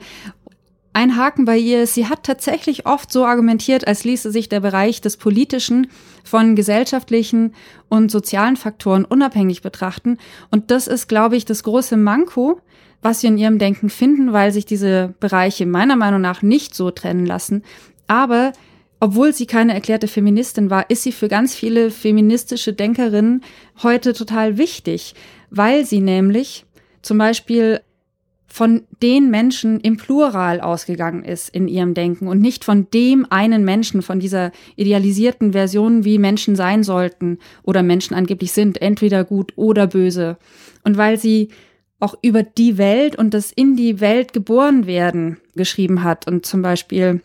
Ein 0.92 1.16
Haken 1.16 1.44
bei 1.44 1.56
ihr 1.56 1.84
ist, 1.84 1.94
sie 1.94 2.08
hat 2.08 2.24
tatsächlich 2.24 2.84
oft 2.84 3.12
so 3.12 3.24
argumentiert, 3.24 3.86
als 3.86 4.02
ließe 4.02 4.32
sich 4.32 4.48
der 4.48 4.58
Bereich 4.58 5.00
des 5.00 5.16
Politischen 5.16 5.86
von 6.24 6.56
gesellschaftlichen 6.56 7.54
und 7.88 8.10
sozialen 8.10 8.56
Faktoren 8.56 9.04
unabhängig 9.04 9.62
betrachten. 9.62 10.18
Und 10.50 10.72
das 10.72 10.88
ist, 10.88 11.08
glaube 11.08 11.36
ich, 11.36 11.44
das 11.44 11.62
große 11.62 11.96
Manko, 11.96 12.60
was 13.02 13.22
wir 13.22 13.30
in 13.30 13.38
ihrem 13.38 13.58
Denken 13.58 13.88
finden, 13.88 14.32
weil 14.32 14.50
sich 14.50 14.66
diese 14.66 15.14
Bereiche 15.20 15.64
meiner 15.64 15.94
Meinung 15.94 16.20
nach 16.20 16.42
nicht 16.42 16.74
so 16.74 16.90
trennen 16.90 17.24
lassen. 17.24 17.62
Aber 18.08 18.52
obwohl 18.98 19.32
sie 19.32 19.46
keine 19.46 19.72
erklärte 19.72 20.08
Feministin 20.08 20.70
war, 20.70 20.90
ist 20.90 21.04
sie 21.04 21.12
für 21.12 21.28
ganz 21.28 21.54
viele 21.54 21.92
feministische 21.92 22.72
Denkerinnen 22.72 23.42
heute 23.82 24.12
total 24.12 24.58
wichtig, 24.58 25.14
weil 25.50 25.86
sie 25.86 26.00
nämlich 26.00 26.66
zum 27.00 27.16
Beispiel 27.16 27.80
von 28.52 28.82
den 29.00 29.30
Menschen 29.30 29.78
im 29.78 29.96
Plural 29.96 30.60
ausgegangen 30.60 31.22
ist 31.22 31.48
in 31.50 31.68
ihrem 31.68 31.94
Denken 31.94 32.26
und 32.26 32.40
nicht 32.40 32.64
von 32.64 32.88
dem 32.90 33.24
einen 33.30 33.64
Menschen, 33.64 34.02
von 34.02 34.18
dieser 34.18 34.50
idealisierten 34.74 35.52
Version, 35.52 36.04
wie 36.04 36.18
Menschen 36.18 36.56
sein 36.56 36.82
sollten 36.82 37.38
oder 37.62 37.84
Menschen 37.84 38.14
angeblich 38.14 38.50
sind, 38.50 38.82
entweder 38.82 39.24
gut 39.24 39.52
oder 39.54 39.86
böse. 39.86 40.36
Und 40.82 40.96
weil 40.96 41.16
sie 41.16 41.50
auch 42.00 42.14
über 42.22 42.42
die 42.42 42.76
Welt 42.76 43.14
und 43.14 43.34
das 43.34 43.52
in 43.52 43.76
die 43.76 44.00
Welt 44.00 44.32
geboren 44.32 44.86
werden 44.86 45.36
geschrieben 45.54 46.02
hat 46.02 46.26
und 46.26 46.44
zum 46.44 46.60
Beispiel 46.60 47.20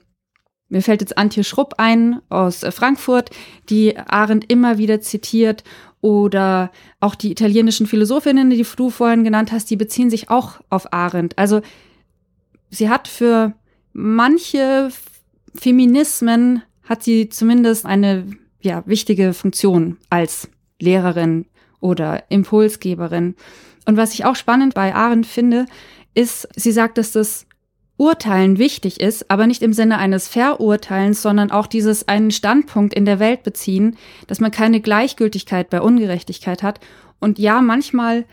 mir 0.68 0.82
fällt 0.82 1.02
jetzt 1.02 1.18
Antje 1.18 1.44
Schrupp 1.44 1.76
ein 1.78 2.22
aus 2.30 2.66
Frankfurt, 2.72 3.30
die 3.70 3.98
Arendt 3.98 4.52
immer 4.52 4.78
wieder 4.78 5.00
zitiert 5.00 5.64
oder 6.06 6.70
auch 7.00 7.16
die 7.16 7.32
italienischen 7.32 7.88
Philosophinnen, 7.88 8.52
die 8.52 8.64
du 8.64 8.92
vorhin 8.92 9.24
genannt 9.24 9.52
hast, 9.52 9.72
die 9.72 9.76
beziehen 9.76 10.12
sich 10.12 10.30
auch 10.30 10.62
auf 10.70 10.94
Arendt. 10.94 11.36
Also 11.40 11.62
sie 12.70 12.90
hat 12.90 13.08
für 13.08 13.54
manche 13.92 14.90
Feminismen 15.56 16.62
hat 16.84 17.02
sie 17.02 17.30
zumindest 17.30 17.88
eine 17.88 18.28
ja, 18.62 18.84
wichtige 18.86 19.34
Funktion 19.34 19.98
als 20.12 20.48
Lehrerin 20.80 21.48
oder 21.80 22.26
Impulsgeberin. 22.30 23.34
Und 23.88 23.98
was 23.98 24.14
ich 24.14 24.26
auch 24.26 24.36
spannend 24.36 24.76
bei 24.76 24.94
Arendt 24.94 25.26
finde, 25.26 25.66
ist, 26.14 26.48
sie 26.56 26.72
sagt, 26.72 27.00
dass 27.00 27.14
das 27.14 27.48
Urteilen 27.98 28.58
wichtig 28.58 29.00
ist, 29.00 29.32
aber 29.32 29.48
nicht 29.48 29.62
im 29.62 29.72
Sinne 29.72 29.98
eines 29.98 30.28
Verurteilens, 30.28 31.22
sondern 31.22 31.50
auch 31.52 31.68
dieses 31.68 32.08
einen 32.08 32.32
Standpunkt 32.32 32.94
in 32.94 33.06
der 33.06 33.20
Welt 33.20 33.44
beziehen, 33.44 33.96
dass 34.28 34.42
man 34.42 34.52
keine 34.52 34.82
Gleichgültigkeit 34.82 35.70
bei 35.70 35.80
Ungerechtigkeit 35.82 36.62
hat. 36.62 36.82
Und 37.20 37.40
ja, 37.40 37.62
manchmal 37.62 38.26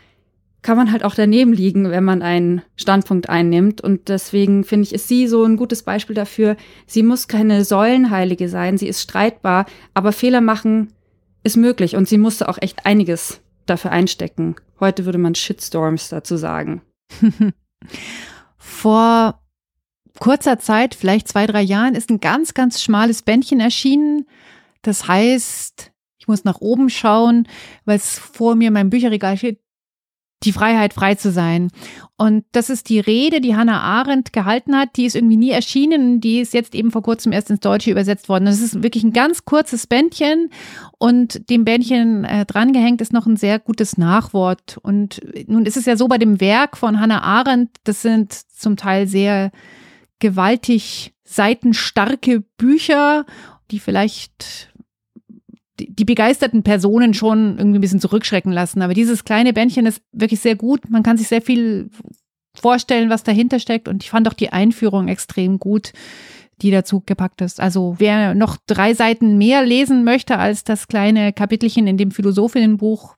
kann 0.63 0.77
man 0.77 0.91
halt 0.91 1.03
auch 1.03 1.15
daneben 1.15 1.53
liegen, 1.53 1.91
wenn 1.91 2.03
man 2.03 2.21
einen 2.21 2.61
Standpunkt 2.75 3.29
einnimmt. 3.29 3.81
Und 3.81 4.09
deswegen 4.09 4.63
finde 4.63 4.83
ich, 4.83 4.93
ist 4.93 5.07
sie 5.07 5.27
so 5.27 5.43
ein 5.43 5.57
gutes 5.57 5.83
Beispiel 5.83 6.15
dafür. 6.15 6.57
Sie 6.85 7.03
muss 7.03 7.27
keine 7.27 7.63
Säulenheilige 7.63 8.49
sein, 8.49 8.77
sie 8.77 8.87
ist 8.87 9.01
streitbar, 9.01 9.65
aber 9.93 10.11
Fehler 10.11 10.41
machen 10.41 10.93
ist 11.43 11.57
möglich. 11.57 11.95
Und 11.95 12.07
sie 12.07 12.17
musste 12.17 12.49
auch 12.49 12.57
echt 12.61 12.85
einiges 12.85 13.41
dafür 13.65 13.91
einstecken. 13.91 14.55
Heute 14.79 15.05
würde 15.05 15.19
man 15.19 15.35
Shitstorms 15.35 16.09
dazu 16.09 16.37
sagen. 16.37 16.81
Vor 18.57 19.39
kurzer 20.19 20.59
Zeit, 20.59 20.95
vielleicht 20.95 21.27
zwei, 21.27 21.47
drei 21.47 21.61
Jahren, 21.61 21.95
ist 21.95 22.09
ein 22.09 22.19
ganz, 22.19 22.53
ganz 22.53 22.81
schmales 22.81 23.21
Bändchen 23.21 23.59
erschienen. 23.59 24.27
Das 24.81 25.07
heißt, 25.07 25.91
ich 26.17 26.27
muss 26.27 26.43
nach 26.43 26.61
oben 26.61 26.89
schauen, 26.89 27.47
weil 27.85 27.97
es 27.97 28.17
vor 28.17 28.55
mir 28.55 28.69
in 28.69 28.73
meinem 28.73 28.89
Bücherregal 28.89 29.37
steht, 29.37 29.59
die 30.43 30.51
Freiheit, 30.51 30.93
frei 30.93 31.15
zu 31.15 31.31
sein. 31.31 31.69
Und 32.17 32.45
das 32.51 32.69
ist 32.69 32.89
die 32.89 32.99
Rede, 32.99 33.41
die 33.41 33.55
Hannah 33.55 33.81
Arendt 33.81 34.33
gehalten 34.33 34.75
hat. 34.75 34.95
Die 34.95 35.05
ist 35.05 35.15
irgendwie 35.15 35.37
nie 35.37 35.51
erschienen. 35.51 36.21
Die 36.21 36.39
ist 36.39 36.53
jetzt 36.53 36.75
eben 36.75 36.91
vor 36.91 37.01
kurzem 37.01 37.31
erst 37.31 37.49
ins 37.49 37.61
Deutsche 37.61 37.91
übersetzt 37.91 38.29
worden. 38.29 38.45
Das 38.45 38.61
ist 38.61 38.83
wirklich 38.83 39.03
ein 39.03 39.13
ganz 39.13 39.45
kurzes 39.45 39.87
Bändchen. 39.87 40.49
Und 40.97 41.49
dem 41.49 41.65
Bändchen 41.65 42.25
äh, 42.25 42.45
drangehängt 42.45 43.01
ist 43.01 43.13
noch 43.13 43.25
ein 43.25 43.37
sehr 43.37 43.59
gutes 43.59 43.97
Nachwort. 43.97 44.77
Und 44.81 45.21
nun 45.47 45.65
ist 45.65 45.77
es 45.77 45.85
ja 45.85 45.97
so 45.97 46.07
bei 46.07 46.17
dem 46.17 46.39
Werk 46.39 46.77
von 46.77 46.99
Hannah 46.99 47.23
Arendt, 47.23 47.71
das 47.83 48.01
sind 48.01 48.33
zum 48.33 48.77
Teil 48.77 49.07
sehr 49.07 49.51
gewaltig 50.23 51.13
seitenstarke 51.25 52.45
Bücher, 52.55 53.25
die 53.71 53.79
vielleicht 53.79 54.73
die, 55.77 56.05
begeisterten 56.05 56.63
Personen 56.63 57.13
schon 57.13 57.57
irgendwie 57.57 57.79
ein 57.79 57.81
bisschen 57.81 57.99
zurückschrecken 57.99 58.53
lassen. 58.53 58.81
Aber 58.81 58.93
dieses 58.93 59.25
kleine 59.25 59.51
Bändchen 59.51 59.85
ist 59.85 60.01
wirklich 60.13 60.39
sehr 60.39 60.55
gut. 60.55 60.89
Man 60.89 61.03
kann 61.03 61.17
sich 61.17 61.27
sehr 61.27 61.41
viel 61.41 61.89
vorstellen, 62.55 63.09
was 63.09 63.23
dahinter 63.23 63.59
steckt. 63.59 63.89
Und 63.89 64.01
ich 64.01 64.11
fand 64.11 64.29
auch 64.29 64.33
die 64.33 64.53
Einführung 64.53 65.09
extrem 65.09 65.59
gut, 65.59 65.91
die 66.61 66.71
dazu 66.71 67.03
gepackt 67.05 67.41
ist. 67.41 67.59
Also 67.59 67.95
wer 67.97 68.33
noch 68.33 68.55
drei 68.65 68.93
Seiten 68.93 69.37
mehr 69.37 69.65
lesen 69.65 70.05
möchte 70.05 70.39
als 70.39 70.63
das 70.63 70.87
kleine 70.87 71.33
Kapitelchen 71.33 71.85
in 71.85 71.97
dem 71.97 72.11
Philosophinnenbuch, 72.11 73.17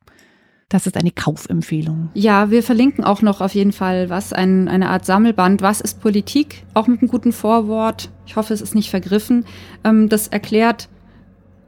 das 0.69 0.87
ist 0.87 0.97
eine 0.97 1.11
Kaufempfehlung. 1.11 2.09
Ja, 2.15 2.49
wir 2.49 2.63
verlinken 2.63 3.03
auch 3.03 3.21
noch 3.21 3.39
auf 3.39 3.53
jeden 3.53 3.71
Fall 3.71 4.09
was, 4.09 4.33
ein, 4.33 4.67
eine 4.67 4.89
Art 4.89 5.05
Sammelband. 5.05 5.61
Was 5.61 5.79
ist 5.79 6.01
Politik? 6.01 6.63
Auch 6.73 6.87
mit 6.87 7.01
einem 7.01 7.09
guten 7.09 7.33
Vorwort. 7.33 8.09
Ich 8.25 8.35
hoffe, 8.35 8.53
es 8.53 8.61
ist 8.61 8.73
nicht 8.73 8.89
vergriffen. 8.89 9.45
Ähm, 9.83 10.09
das 10.09 10.27
erklärt 10.27 10.89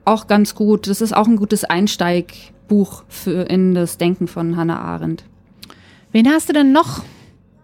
auch 0.04 0.28
ganz 0.28 0.56
gut. 0.56 0.88
Das 0.88 1.02
ist 1.02 1.16
auch 1.16 1.28
ein 1.28 1.36
gutes 1.36 1.64
Einsteigbuch 1.64 3.04
für 3.08 3.44
in 3.44 3.76
das 3.76 3.98
Denken 3.98 4.28
von 4.28 4.58
Hannah 4.58 4.80
Arendt. 4.80 5.26
Wen 6.12 6.28
hast 6.28 6.50
du 6.50 6.54
denn 6.54 6.72
noch? 6.72 7.04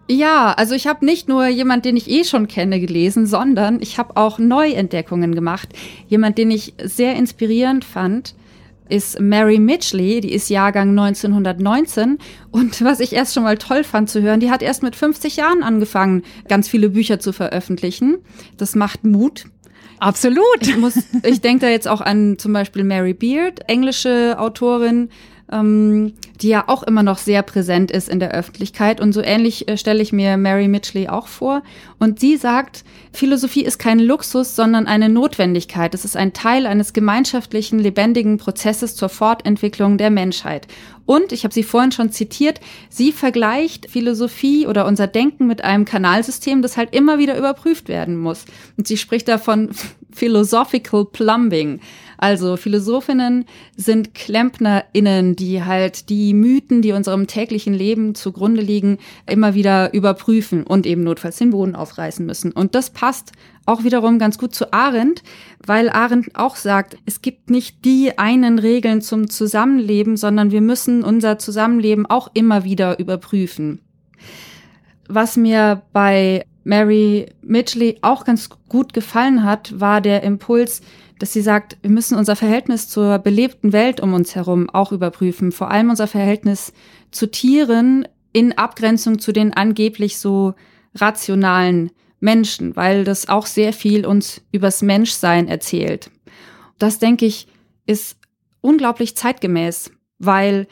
Ja, 0.08 0.52
also 0.52 0.74
ich 0.74 0.86
habe 0.86 1.04
nicht 1.04 1.28
nur 1.28 1.46
jemand, 1.46 1.84
den 1.84 1.96
ich 1.96 2.10
eh 2.10 2.24
schon 2.24 2.46
kenne, 2.46 2.78
gelesen, 2.78 3.26
sondern 3.26 3.80
ich 3.80 3.98
habe 3.98 4.16
auch 4.16 4.38
Neuentdeckungen 4.38 5.34
gemacht. 5.34 5.70
Jemand, 6.06 6.38
den 6.38 6.50
ich 6.50 6.74
sehr 6.82 7.16
inspirierend 7.16 7.84
fand 7.84 8.34
ist 8.88 9.20
Mary 9.20 9.58
Mitchley, 9.58 10.20
die 10.20 10.32
ist 10.32 10.50
Jahrgang 10.50 10.90
1919. 10.90 12.18
Und 12.50 12.84
was 12.84 13.00
ich 13.00 13.12
erst 13.12 13.34
schon 13.34 13.42
mal 13.42 13.58
toll 13.58 13.84
fand 13.84 14.10
zu 14.10 14.22
hören, 14.22 14.40
die 14.40 14.50
hat 14.50 14.62
erst 14.62 14.82
mit 14.82 14.96
50 14.96 15.36
Jahren 15.36 15.62
angefangen, 15.62 16.22
ganz 16.48 16.68
viele 16.68 16.90
Bücher 16.90 17.18
zu 17.18 17.32
veröffentlichen. 17.32 18.18
Das 18.56 18.74
macht 18.74 19.04
Mut. 19.04 19.46
Absolut. 19.98 20.60
Ich, 20.60 20.76
muss, 20.76 20.98
ich 21.22 21.40
denke 21.40 21.66
da 21.66 21.70
jetzt 21.70 21.88
auch 21.88 22.00
an 22.00 22.36
zum 22.38 22.52
Beispiel 22.52 22.84
Mary 22.84 23.14
Beard, 23.14 23.68
englische 23.68 24.36
Autorin, 24.38 25.08
ähm, 25.52 26.14
die 26.40 26.48
ja 26.48 26.64
auch 26.66 26.82
immer 26.82 27.02
noch 27.02 27.18
sehr 27.18 27.42
präsent 27.42 27.90
ist 27.90 28.08
in 28.08 28.18
der 28.18 28.32
Öffentlichkeit. 28.32 29.00
Und 29.00 29.12
so 29.12 29.20
ähnlich 29.20 29.68
äh, 29.68 29.76
stelle 29.76 30.02
ich 30.02 30.12
mir 30.12 30.36
Mary 30.36 30.68
Mitchley 30.68 31.08
auch 31.08 31.26
vor. 31.26 31.62
Und 31.98 32.18
sie 32.20 32.36
sagt, 32.36 32.84
Philosophie 33.12 33.64
ist 33.64 33.78
kein 33.78 33.98
Luxus, 33.98 34.56
sondern 34.56 34.86
eine 34.86 35.08
Notwendigkeit. 35.08 35.94
Es 35.94 36.04
ist 36.04 36.16
ein 36.16 36.32
Teil 36.32 36.66
eines 36.66 36.92
gemeinschaftlichen, 36.92 37.78
lebendigen 37.78 38.38
Prozesses 38.38 38.96
zur 38.96 39.08
Fortentwicklung 39.08 39.98
der 39.98 40.10
Menschheit. 40.10 40.66
Und, 41.06 41.32
ich 41.32 41.44
habe 41.44 41.52
sie 41.52 41.62
vorhin 41.62 41.92
schon 41.92 42.10
zitiert, 42.10 42.60
sie 42.88 43.12
vergleicht 43.12 43.90
Philosophie 43.90 44.66
oder 44.66 44.86
unser 44.86 45.06
Denken 45.06 45.46
mit 45.46 45.62
einem 45.62 45.84
Kanalsystem, 45.84 46.62
das 46.62 46.76
halt 46.76 46.94
immer 46.94 47.18
wieder 47.18 47.36
überprüft 47.36 47.88
werden 47.88 48.16
muss. 48.16 48.46
Und 48.78 48.88
sie 48.88 48.96
spricht 48.96 49.28
davon 49.28 49.70
Philosophical 50.10 51.04
Plumbing. 51.04 51.80
Also 52.24 52.56
Philosophinnen 52.56 53.44
sind 53.76 54.14
KlempnerInnen, 54.14 55.36
die 55.36 55.62
halt 55.62 56.08
die 56.08 56.32
Mythen, 56.32 56.80
die 56.80 56.92
unserem 56.92 57.26
täglichen 57.26 57.74
Leben 57.74 58.14
zugrunde 58.14 58.62
liegen, 58.62 58.96
immer 59.26 59.52
wieder 59.52 59.92
überprüfen 59.92 60.62
und 60.62 60.86
eben 60.86 61.04
notfalls 61.04 61.36
den 61.36 61.50
Boden 61.50 61.76
aufreißen 61.76 62.24
müssen. 62.24 62.50
Und 62.50 62.74
das 62.74 62.88
passt 62.88 63.32
auch 63.66 63.84
wiederum 63.84 64.18
ganz 64.18 64.38
gut 64.38 64.54
zu 64.54 64.72
Arendt, 64.72 65.22
weil 65.66 65.90
Arendt 65.90 66.30
auch 66.32 66.56
sagt, 66.56 66.96
es 67.04 67.20
gibt 67.20 67.50
nicht 67.50 67.84
die 67.84 68.16
einen 68.16 68.58
Regeln 68.58 69.02
zum 69.02 69.28
Zusammenleben, 69.28 70.16
sondern 70.16 70.50
wir 70.50 70.62
müssen 70.62 71.04
unser 71.04 71.38
Zusammenleben 71.38 72.06
auch 72.06 72.30
immer 72.32 72.64
wieder 72.64 72.98
überprüfen. 72.98 73.82
Was 75.08 75.36
mir 75.36 75.82
bei 75.92 76.46
Mary 76.64 77.26
Midgley 77.42 77.98
auch 78.00 78.24
ganz 78.24 78.48
gut 78.70 78.94
gefallen 78.94 79.44
hat, 79.44 79.78
war 79.78 80.00
der 80.00 80.22
Impuls, 80.22 80.80
dass 81.18 81.32
sie 81.32 81.40
sagt, 81.40 81.76
wir 81.82 81.90
müssen 81.90 82.18
unser 82.18 82.36
Verhältnis 82.36 82.88
zur 82.88 83.18
belebten 83.18 83.72
Welt 83.72 84.00
um 84.00 84.14
uns 84.14 84.34
herum 84.34 84.68
auch 84.70 84.92
überprüfen, 84.92 85.52
vor 85.52 85.70
allem 85.70 85.90
unser 85.90 86.06
Verhältnis 86.06 86.72
zu 87.10 87.30
Tieren 87.30 88.06
in 88.32 88.56
Abgrenzung 88.58 89.18
zu 89.18 89.32
den 89.32 89.52
angeblich 89.52 90.18
so 90.18 90.54
rationalen 90.94 91.90
Menschen, 92.20 92.74
weil 92.74 93.04
das 93.04 93.28
auch 93.28 93.46
sehr 93.46 93.72
viel 93.72 94.06
uns 94.06 94.42
übers 94.50 94.82
Menschsein 94.82 95.46
erzählt. 95.46 96.10
Das 96.78 96.98
denke 96.98 97.26
ich 97.26 97.46
ist 97.86 98.16
unglaublich 98.60 99.16
zeitgemäß, 99.16 99.90
weil 100.18 100.66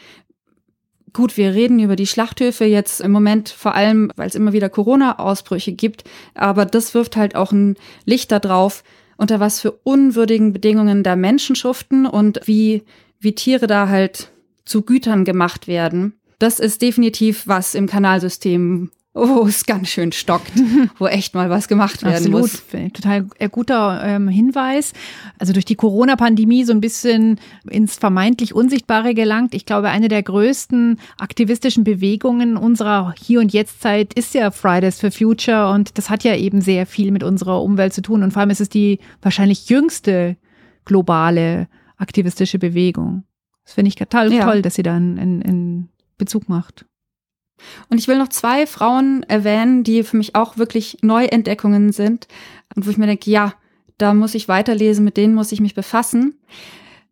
Gut, 1.14 1.36
wir 1.36 1.52
reden 1.52 1.78
über 1.78 1.94
die 1.94 2.06
Schlachthöfe 2.06 2.64
jetzt 2.64 3.02
im 3.02 3.12
Moment 3.12 3.50
vor 3.50 3.74
allem, 3.74 4.10
weil 4.16 4.28
es 4.28 4.34
immer 4.34 4.54
wieder 4.54 4.70
Corona-Ausbrüche 4.70 5.72
gibt, 5.72 6.04
aber 6.34 6.64
das 6.64 6.94
wirft 6.94 7.16
halt 7.16 7.36
auch 7.36 7.52
ein 7.52 7.76
Licht 8.06 8.32
darauf, 8.32 8.82
unter 9.22 9.38
was 9.38 9.60
für 9.60 9.70
unwürdigen 9.70 10.52
Bedingungen 10.52 11.04
da 11.04 11.14
Menschen 11.14 11.54
schuften 11.54 12.06
und 12.06 12.40
wie, 12.44 12.82
wie 13.20 13.36
Tiere 13.36 13.68
da 13.68 13.88
halt 13.88 14.32
zu 14.64 14.82
Gütern 14.82 15.24
gemacht 15.24 15.68
werden. 15.68 16.14
Das 16.40 16.58
ist 16.58 16.82
definitiv 16.82 17.46
was 17.46 17.76
im 17.76 17.86
Kanalsystem, 17.86 18.90
oh, 19.14 19.44
es 19.46 19.66
ganz 19.66 19.88
schön 19.88 20.12
stockt, 20.12 20.52
wo 20.98 21.06
echt 21.06 21.34
mal 21.34 21.50
was 21.50 21.68
gemacht 21.68 22.02
werden 22.02 22.34
Absolut. 22.34 22.40
muss. 22.40 22.62
Total 22.92 23.26
äh, 23.38 23.48
guter 23.48 24.02
ähm, 24.04 24.28
Hinweis. 24.28 24.92
Also 25.38 25.52
durch 25.52 25.64
die 25.64 25.74
Corona-Pandemie 25.74 26.64
so 26.64 26.72
ein 26.72 26.80
bisschen 26.80 27.38
ins 27.68 27.96
vermeintlich 27.96 28.54
Unsichtbare 28.54 29.14
gelangt. 29.14 29.54
Ich 29.54 29.66
glaube, 29.66 29.90
eine 29.90 30.08
der 30.08 30.22
größten 30.22 30.98
aktivistischen 31.18 31.84
Bewegungen 31.84 32.56
unserer 32.56 33.14
Hier- 33.20 33.40
und 33.40 33.52
Jetzt-Zeit 33.52 34.14
ist 34.14 34.34
ja 34.34 34.50
Fridays 34.50 35.00
for 35.00 35.10
Future 35.10 35.70
und 35.70 35.98
das 35.98 36.08
hat 36.08 36.24
ja 36.24 36.34
eben 36.36 36.60
sehr 36.60 36.86
viel 36.86 37.10
mit 37.10 37.22
unserer 37.22 37.62
Umwelt 37.62 37.92
zu 37.92 38.02
tun 38.02 38.22
und 38.22 38.32
vor 38.32 38.40
allem 38.40 38.50
ist 38.50 38.60
es 38.60 38.68
die 38.68 38.98
wahrscheinlich 39.20 39.68
jüngste 39.68 40.36
globale 40.84 41.68
aktivistische 41.96 42.58
Bewegung. 42.58 43.24
Das 43.64 43.74
finde 43.74 43.90
ich 43.90 43.94
total 43.94 44.32
ja. 44.32 44.44
toll, 44.44 44.62
dass 44.62 44.74
sie 44.74 44.82
da 44.82 44.96
einen, 44.96 45.18
einen 45.18 45.88
Bezug 46.18 46.48
macht. 46.48 46.86
Und 47.88 47.98
ich 47.98 48.08
will 48.08 48.18
noch 48.18 48.28
zwei 48.28 48.66
Frauen 48.66 49.22
erwähnen, 49.24 49.84
die 49.84 50.02
für 50.02 50.16
mich 50.16 50.34
auch 50.34 50.56
wirklich 50.56 50.98
Neuentdeckungen 51.02 51.92
sind 51.92 52.26
und 52.74 52.86
wo 52.86 52.90
ich 52.90 52.98
mir 52.98 53.06
denke, 53.06 53.30
ja, 53.30 53.54
da 53.98 54.14
muss 54.14 54.34
ich 54.34 54.48
weiterlesen, 54.48 55.04
mit 55.04 55.16
denen 55.16 55.34
muss 55.34 55.52
ich 55.52 55.60
mich 55.60 55.74
befassen. 55.74 56.34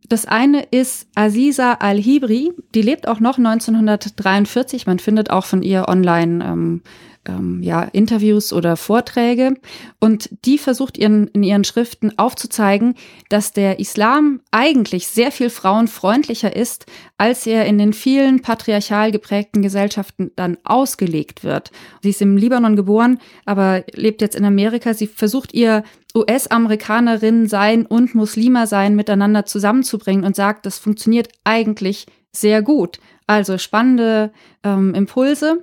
Das 0.09 0.27
eine 0.27 0.63
ist 0.63 1.07
Aziza 1.15 1.75
Al-Hibri, 1.75 2.53
die 2.75 2.83
lebt 2.83 3.07
auch 3.07 3.21
noch 3.21 3.39
1943. 3.39 4.87
Man 4.87 4.99
findet 4.99 5.31
auch 5.31 5.45
von 5.45 5.63
ihr 5.63 5.89
online 5.89 6.45
ähm, 6.45 6.83
ähm, 7.31 7.63
ja, 7.63 7.83
Interviews 7.83 8.53
oder 8.53 8.77
Vorträge. 8.77 9.55
Und 9.99 10.31
die 10.45 10.59
versucht 10.59 10.99
ihren, 10.99 11.29
in 11.29 11.43
ihren 11.43 11.65
Schriften 11.65 12.19
aufzuzeigen, 12.19 12.95
dass 13.29 13.53
der 13.53 13.79
Islam 13.79 14.41
eigentlich 14.51 15.07
sehr 15.09 15.33
viel 15.33 15.51
frauenfreundlicher 15.51 16.55
ist, 16.55 16.87
als 17.19 17.47
er 17.47 17.67
in 17.67 17.79
den 17.79 17.93
vielen 17.93 18.43
patriarchal 18.43 19.13
geprägten 19.13 19.63
Gesellschaften 19.63 20.31
dann 20.37 20.59
ausgelegt 20.65 21.45
wird. 21.45 21.71
Sie 22.03 22.11
ist 22.11 22.23
im 22.23 22.37
Libanon 22.37 22.77
geboren, 22.77 23.19
aber 23.45 23.85
lebt 23.95 24.23
jetzt 24.23 24.37
in 24.37 24.45
Amerika. 24.45 24.95
Sie 24.95 25.07
versucht 25.07 25.55
ihr 25.55 25.85
US-Amerikanerin 26.15 27.49
sein 27.49 27.87
und 27.87 28.15
Muslima 28.15 28.67
sein 28.67 28.97
miteinander 28.97 29.47
zusammenzubringen 29.47 30.25
und 30.25 30.35
sagt, 30.35 30.67
das 30.67 30.79
funktioniert 30.79 31.29
eigentlich 31.45 32.07
sehr 32.33 32.63
gut. 32.63 32.99
Also 33.27 33.59
spannende 33.59 34.33
ähm, 34.65 34.95
Impulse. 34.95 35.63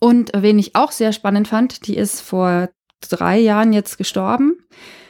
Und 0.00 0.32
wen 0.34 0.58
ich 0.58 0.74
auch 0.74 0.90
sehr 0.90 1.12
spannend 1.12 1.46
fand, 1.46 1.86
die 1.86 1.96
ist 1.96 2.20
vor 2.20 2.70
drei 3.08 3.38
Jahren 3.38 3.72
jetzt 3.72 3.98
gestorben. 3.98 4.56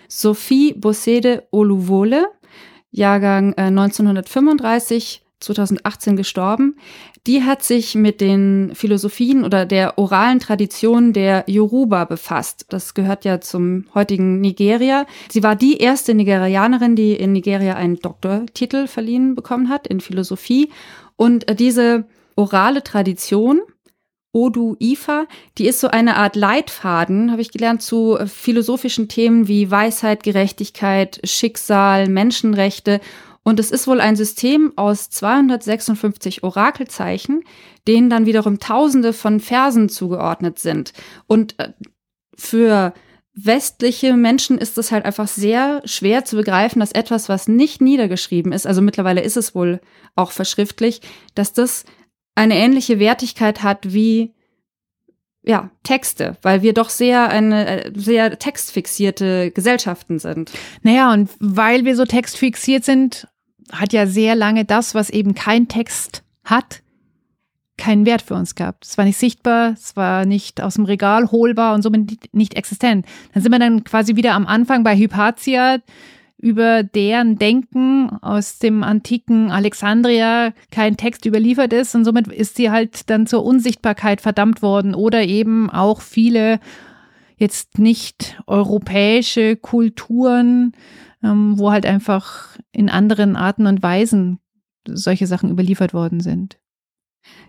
Sophie 0.09 0.75
Bossede 0.75 1.47
Oluvole, 1.53 2.27
Jahrgang 2.91 3.53
äh, 3.53 3.63
1935, 3.63 5.23
2018 5.39 6.17
gestorben. 6.17 6.77
Die 7.27 7.45
hat 7.45 7.63
sich 7.63 7.95
mit 7.95 8.21
den 8.21 8.73
Philosophien 8.75 9.45
oder 9.45 9.65
der 9.65 9.99
oralen 9.99 10.41
Tradition 10.41 11.13
der 11.13 11.45
Yoruba 11.47 12.05
befasst. 12.05 12.67
Das 12.71 12.95
gehört 12.95 13.25
ja 13.25 13.41
zum 13.41 13.85
heutigen 13.95 14.41
Nigeria. 14.41 15.07
Sie 15.31 15.43
war 15.43 15.55
die 15.55 15.79
erste 15.79 16.15
Nigerianerin, 16.15 16.97
die 16.97 17.13
in 17.13 17.33
Nigeria 17.33 17.77
einen 17.77 17.97
Doktortitel 17.97 18.87
verliehen 18.87 19.35
bekommen 19.35 19.69
hat 19.69 19.87
in 19.87 20.01
Philosophie. 20.01 20.71
Und 21.17 21.49
äh, 21.49 21.55
diese 21.55 22.07
orale 22.37 22.83
Tradition 22.83 23.61
Odu 24.33 24.77
Ifa, 24.79 25.27
die 25.59 25.67
ist 25.67 25.81
so 25.81 25.89
eine 25.89 26.17
Art 26.17 26.37
Leitfaden, 26.37 27.33
habe 27.33 27.43
ich 27.43 27.51
gelernt, 27.51 27.83
zu 27.83 28.17
äh, 28.17 28.27
philosophischen 28.27 29.09
Themen 29.09 29.49
wie 29.49 29.71
Weisheit, 29.71 30.23
Gerechtigkeit, 30.23 31.21
Schicksal, 31.25 32.09
Menschenrechte. 32.09 33.01
Und 33.43 33.59
es 33.59 33.71
ist 33.71 33.89
wohl 33.89 34.01
ein 34.01 34.17
System 34.17 34.73
aus 34.77 35.11
256 35.11 36.45
Orakelzeichen, 36.45 37.43
denen 37.89 38.11
dann 38.11 38.27
wiederum 38.27 38.61
Tausende 38.61 39.13
von 39.13 39.41
Versen 39.41 39.89
zugeordnet 39.89 40.59
sind. 40.59 40.93
Und 41.27 41.59
äh, 41.59 41.73
für 42.37 42.95
westliche 43.35 44.15
Menschen 44.15 44.59
ist 44.59 44.79
es 44.79 44.93
halt 44.93 45.05
einfach 45.05 45.29
sehr 45.29 45.83
schwer 45.85 46.25
zu 46.25 46.37
begreifen, 46.37 46.81
dass 46.81 46.93
etwas, 46.93 47.29
was 47.29 47.49
nicht 47.49 47.81
niedergeschrieben 47.81 48.53
ist, 48.53 48.67
also 48.67 48.83
mittlerweile 48.83 49.23
ist 49.23 49.37
es 49.37 49.55
wohl 49.55 49.81
auch 50.15 50.33
verschriftlich, 50.33 51.01
dass 51.35 51.53
das 51.53 51.85
eine 52.35 52.57
ähnliche 52.57 52.99
Wertigkeit 52.99 53.63
hat 53.63 53.93
wie 53.93 54.35
ja, 55.43 55.71
Texte, 55.83 56.37
weil 56.43 56.63
wir 56.63 56.75
doch 56.75 56.91
sehr 56.91 57.31
eine 57.31 57.85
äh, 57.85 57.93
sehr 57.95 58.39
textfixierte 58.39 59.51
Gesellschaften 59.51 60.19
sind. 60.19 60.53
Naja, 60.83 61.13
und 61.13 61.31
weil 61.39 61.85
wir 61.85 61.97
so 61.97 62.05
textfixiert 62.05 62.85
sind, 62.85 63.27
hat 63.73 63.93
ja 63.93 64.07
sehr 64.07 64.35
lange 64.35 64.65
das, 64.65 64.95
was 64.95 65.11
eben 65.11 65.35
kein 65.35 65.69
Text 65.69 66.25
hat, 66.45 66.83
keinen 67.79 68.05
Wert 68.05 68.21
für 68.21 68.35
uns 68.35 68.55
gehabt. 68.55 68.85
Es 68.85 68.99
war 68.99 69.07
nicht 69.07 69.17
sichtbar, 69.17 69.73
es 69.73 69.97
war 69.97 70.27
nicht 70.27 70.61
aus 70.61 70.75
dem 70.75 70.85
Regal 70.85 71.31
holbar 71.33 71.75
und 71.75 71.83
somit 71.83 72.35
nicht 72.35 72.55
existent. 72.55 73.07
Dann 73.33 73.43
sind 73.43 73.53
wir 73.53 73.59
dann 73.59 73.85
quasi 73.85 74.17
wieder 74.17 74.35
am 74.35 74.47
Anfang 74.47 74.85
bei 74.85 74.97
Hypatia, 74.97 75.79
über 76.41 76.83
deren 76.83 77.37
Denken 77.39 78.11
aus 78.23 78.59
dem 78.59 78.83
antiken 78.83 79.51
Alexandria 79.51 80.53
kein 80.71 80.97
Text 80.97 81.27
überliefert 81.27 81.73
ist 81.73 81.95
und 81.95 82.05
somit 82.05 82.29
ist 82.29 82.57
sie 82.57 82.71
halt 82.71 83.11
dann 83.11 83.27
zur 83.27 83.45
Unsichtbarkeit 83.45 84.21
verdammt 84.21 84.63
worden 84.63 84.95
oder 84.95 85.23
eben 85.23 85.69
auch 85.69 86.01
viele 86.01 86.59
jetzt 87.37 87.79
nicht 87.79 88.41
europäische 88.47 89.57
Kulturen, 89.57 90.73
ähm, 91.23 91.59
wo 91.59 91.71
halt 91.71 91.87
einfach 91.87 92.57
in 92.73 92.89
anderen 92.89 93.37
Arten 93.37 93.67
und 93.67 93.83
Weisen 93.83 94.39
solche 94.87 95.27
Sachen 95.27 95.51
überliefert 95.51 95.93
worden 95.93 96.21
sind. 96.21 96.59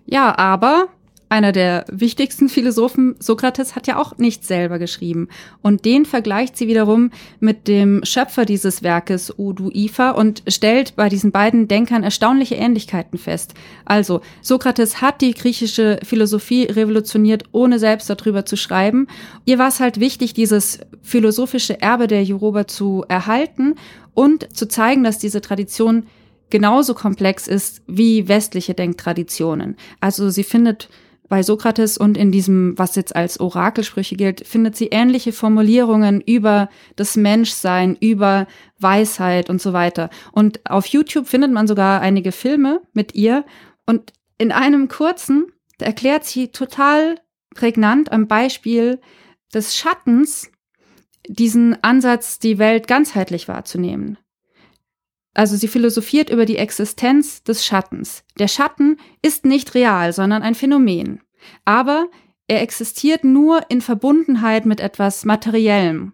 Ja, 0.06 0.38
aber 0.38 0.88
einer 1.32 1.54
der 1.54 1.86
wichtigsten 1.90 2.50
Philosophen, 2.50 3.16
Sokrates, 3.20 3.76
hat 3.76 3.88
ja 3.88 3.98
auch 3.98 4.18
nichts 4.18 4.50
selber 4.50 4.80
geschrieben. 4.80 5.30
Und 5.62 5.86
den 5.86 6.06
vergleicht 6.06 6.58
sie 6.58 6.68
wiederum 6.68 7.12
mit 7.40 7.70
dem 7.70 8.04
Schöpfer 8.04 8.44
dieses 8.44 8.84
Werkes, 8.84 9.34
Udu 9.38 9.70
Ifa, 9.74 10.12
und 10.12 10.44
stellt 10.48 10.98
bei 10.98 11.08
diesen 11.08 11.32
beiden 11.32 11.70
Denkern 11.70 12.04
erstaunliche 12.04 12.56
Ähnlichkeiten 12.56 13.18
fest. 13.18 13.54
Also, 13.86 14.20
Sokrates 14.42 15.02
hat 15.02 15.22
die 15.22 15.34
griechische 15.34 16.00
Philosophie 16.04 16.66
revolutioniert, 16.66 17.44
ohne 17.54 17.80
selbst 17.80 18.10
darüber 18.10 18.46
zu 18.46 18.58
schreiben. 18.58 19.08
Ihr 19.46 19.58
war 19.58 19.70
es 19.70 19.80
halt 19.80 20.02
wichtig, 20.02 20.34
dieses 20.34 20.80
philosophische 21.02 21.82
Erbe 21.82 22.08
der 22.08 22.26
Yoruba 22.26 22.68
zu 22.68 23.06
erhalten 23.08 23.76
und 24.14 24.54
zu 24.56 24.68
zeigen, 24.68 25.06
dass 25.06 25.18
diese 25.18 25.40
Tradition 25.40 26.08
genauso 26.50 26.94
komplex 26.94 27.48
ist 27.48 27.82
wie 27.88 28.28
westliche 28.28 28.74
Denktraditionen. 28.74 29.78
Also 30.02 30.30
sie 30.30 30.44
findet 30.44 30.90
bei 31.32 31.44
Sokrates 31.44 31.98
und 31.98 32.18
in 32.18 32.34
diesem, 32.34 32.78
was 32.78 32.98
jetzt 32.98 33.16
als 33.16 33.40
Orakelsprüche 33.40 34.18
gilt, 34.18 34.46
findet 34.46 34.76
sie 34.76 34.88
ähnliche 34.88 35.32
Formulierungen 35.32 36.20
über 36.20 36.70
das 36.98 37.16
Menschsein, 37.16 37.96
über 38.02 38.48
Weisheit 38.80 39.50
und 39.50 39.62
so 39.62 39.72
weiter. 39.72 40.10
Und 40.34 40.60
auf 40.70 40.88
YouTube 40.88 41.30
findet 41.30 41.54
man 41.54 41.68
sogar 41.68 42.02
einige 42.02 42.34
Filme 42.34 42.82
mit 42.92 43.16
ihr. 43.16 43.46
Und 43.86 44.12
in 44.38 44.52
einem 44.52 44.90
kurzen, 44.90 45.46
erklärt 45.80 46.26
sie 46.26 46.50
total 46.50 47.16
prägnant 47.56 48.12
am 48.12 48.28
Beispiel 48.28 49.00
des 49.54 49.78
Schattens 49.78 50.52
diesen 51.30 51.82
Ansatz, 51.82 52.40
die 52.40 52.58
Welt 52.58 52.90
ganzheitlich 52.90 53.48
wahrzunehmen. 53.48 54.18
Also 55.34 55.56
sie 55.56 55.68
philosophiert 55.68 56.30
über 56.30 56.46
die 56.46 56.58
Existenz 56.58 57.44
des 57.44 57.66
Schattens. 57.66 58.24
Der 58.38 58.48
Schatten 58.48 58.98
ist 59.22 59.46
nicht 59.46 59.76
real, 59.76 60.12
sondern 60.12 60.44
ein 60.44 60.56
Phänomen. 60.56 61.22
Aber 61.64 62.08
er 62.48 62.62
existiert 62.62 63.24
nur 63.24 63.62
in 63.70 63.82
Verbundenheit 63.82 64.66
mit 64.66 64.82
etwas 64.82 65.24
Materiellem. 65.24 66.14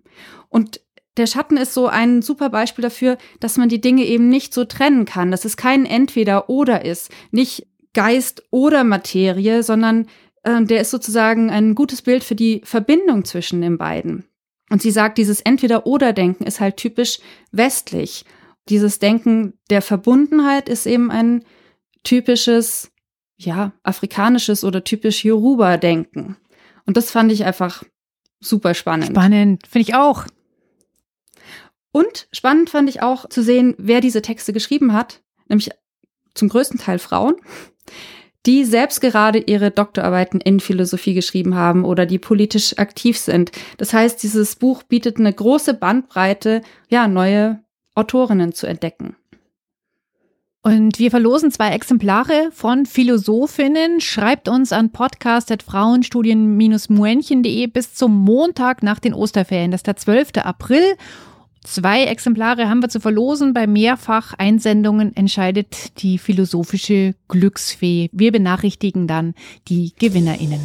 Und 0.49 0.81
der 1.17 1.25
Schatten 1.25 1.57
ist 1.57 1.73
so 1.73 1.87
ein 1.87 2.21
super 2.21 2.49
Beispiel 2.49 2.83
dafür, 2.83 3.17
dass 3.39 3.57
man 3.57 3.69
die 3.69 3.81
Dinge 3.81 4.05
eben 4.05 4.29
nicht 4.29 4.53
so 4.53 4.65
trennen 4.65 5.05
kann, 5.05 5.31
dass 5.31 5.45
es 5.45 5.57
kein 5.57 5.87
Entweder-Oder 5.87 6.85
ist, 6.85 7.09
nicht 7.31 7.67
Geist 7.93 8.43
oder 8.51 8.83
Materie, 8.83 9.63
sondern 9.63 10.07
äh, 10.43 10.63
der 10.63 10.81
ist 10.81 10.91
sozusagen 10.91 11.49
ein 11.49 11.73
gutes 11.73 12.03
Bild 12.03 12.23
für 12.23 12.35
die 12.35 12.61
Verbindung 12.63 13.25
zwischen 13.25 13.61
den 13.61 13.79
beiden. 13.79 14.25
Und 14.69 14.83
sie 14.83 14.91
sagt, 14.91 15.17
dieses 15.17 15.41
Entweder-Oder-Denken 15.41 16.45
ist 16.45 16.59
halt 16.59 16.77
typisch 16.77 17.19
westlich 17.51 18.25
dieses 18.69 18.99
Denken 18.99 19.53
der 19.69 19.81
Verbundenheit 19.81 20.69
ist 20.69 20.85
eben 20.85 21.11
ein 21.11 21.43
typisches, 22.03 22.91
ja, 23.37 23.73
afrikanisches 23.83 24.63
oder 24.63 24.83
typisch 24.83 25.23
Yoruba-Denken. 25.25 26.37
Und 26.85 26.97
das 26.97 27.11
fand 27.11 27.31
ich 27.31 27.45
einfach 27.45 27.83
super 28.39 28.73
spannend. 28.73 29.09
Spannend, 29.09 29.67
finde 29.67 29.89
ich 29.89 29.95
auch. 29.95 30.25
Und 31.91 32.27
spannend 32.31 32.69
fand 32.69 32.89
ich 32.89 33.01
auch 33.01 33.27
zu 33.29 33.41
sehen, 33.41 33.75
wer 33.77 34.01
diese 34.01 34.21
Texte 34.21 34.53
geschrieben 34.53 34.93
hat, 34.93 35.21
nämlich 35.47 35.71
zum 36.33 36.49
größten 36.49 36.79
Teil 36.79 36.99
Frauen, 36.99 37.35
die 38.45 38.63
selbst 38.63 39.01
gerade 39.01 39.39
ihre 39.39 39.71
Doktorarbeiten 39.71 40.39
in 40.39 40.59
Philosophie 40.59 41.13
geschrieben 41.13 41.55
haben 41.55 41.83
oder 41.83 42.05
die 42.05 42.19
politisch 42.19 42.77
aktiv 42.77 43.17
sind. 43.17 43.51
Das 43.77 43.93
heißt, 43.93 44.21
dieses 44.23 44.55
Buch 44.55 44.83
bietet 44.83 45.17
eine 45.17 45.33
große 45.33 45.73
Bandbreite, 45.73 46.61
ja, 46.87 47.07
neue 47.07 47.61
Autorinnen 47.97 48.53
zu 48.53 48.67
entdecken. 48.67 49.15
Und 50.63 50.97
wir 50.99 51.11
verlosen 51.11 51.49
zwei 51.49 51.69
Exemplare 51.69 52.49
von 52.51 52.85
Philosophinnen. 52.85 54.01
Schreibt 54.01 54.49
uns 54.49 54.73
an 54.73 54.91
podcast.frauenstudien-muenchen.de 54.91 57.67
bis 57.67 57.93
zum 57.93 58.13
Montag 58.13 58.83
nach 58.83 58.99
den 58.99 59.13
Osterferien. 59.13 59.71
Das 59.71 59.79
ist 59.79 59.87
der 59.87 59.95
12. 59.95 60.31
April. 60.43 60.83
Zwei 61.63 62.03
Exemplare 62.03 62.67
haben 62.69 62.81
wir 62.81 62.89
zu 62.89 62.99
verlosen. 62.99 63.53
Bei 63.53 63.65
Mehrfach-Einsendungen 63.65 65.15
entscheidet 65.15 66.01
die 66.01 66.17
philosophische 66.17 67.15
Glücksfee. 67.29 68.09
Wir 68.11 68.33
benachrichtigen 68.33 69.07
dann 69.07 69.35
die 69.67 69.93
GewinnerInnen. 69.97 70.59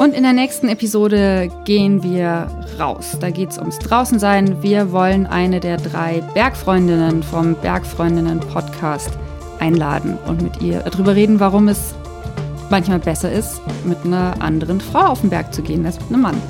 Und 0.00 0.14
in 0.14 0.22
der 0.22 0.32
nächsten 0.32 0.70
Episode 0.70 1.50
gehen 1.66 2.02
wir 2.02 2.46
raus. 2.78 3.18
Da 3.20 3.28
geht 3.28 3.50
es 3.50 3.58
ums 3.58 3.78
Draußensein. 3.80 4.62
Wir 4.62 4.92
wollen 4.92 5.26
eine 5.26 5.60
der 5.60 5.76
drei 5.76 6.22
Bergfreundinnen 6.32 7.22
vom 7.22 7.54
Bergfreundinnen-Podcast 7.56 9.10
einladen 9.58 10.16
und 10.26 10.40
mit 10.40 10.62
ihr 10.62 10.80
darüber 10.80 11.14
reden, 11.14 11.38
warum 11.38 11.68
es 11.68 11.94
manchmal 12.70 12.98
besser 12.98 13.30
ist, 13.30 13.60
mit 13.84 13.98
einer 14.02 14.40
anderen 14.40 14.80
Frau 14.80 15.00
auf 15.00 15.20
den 15.20 15.28
Berg 15.28 15.52
zu 15.52 15.60
gehen 15.60 15.84
als 15.84 16.00
mit 16.00 16.08
einem 16.08 16.22
Mann. 16.22 16.42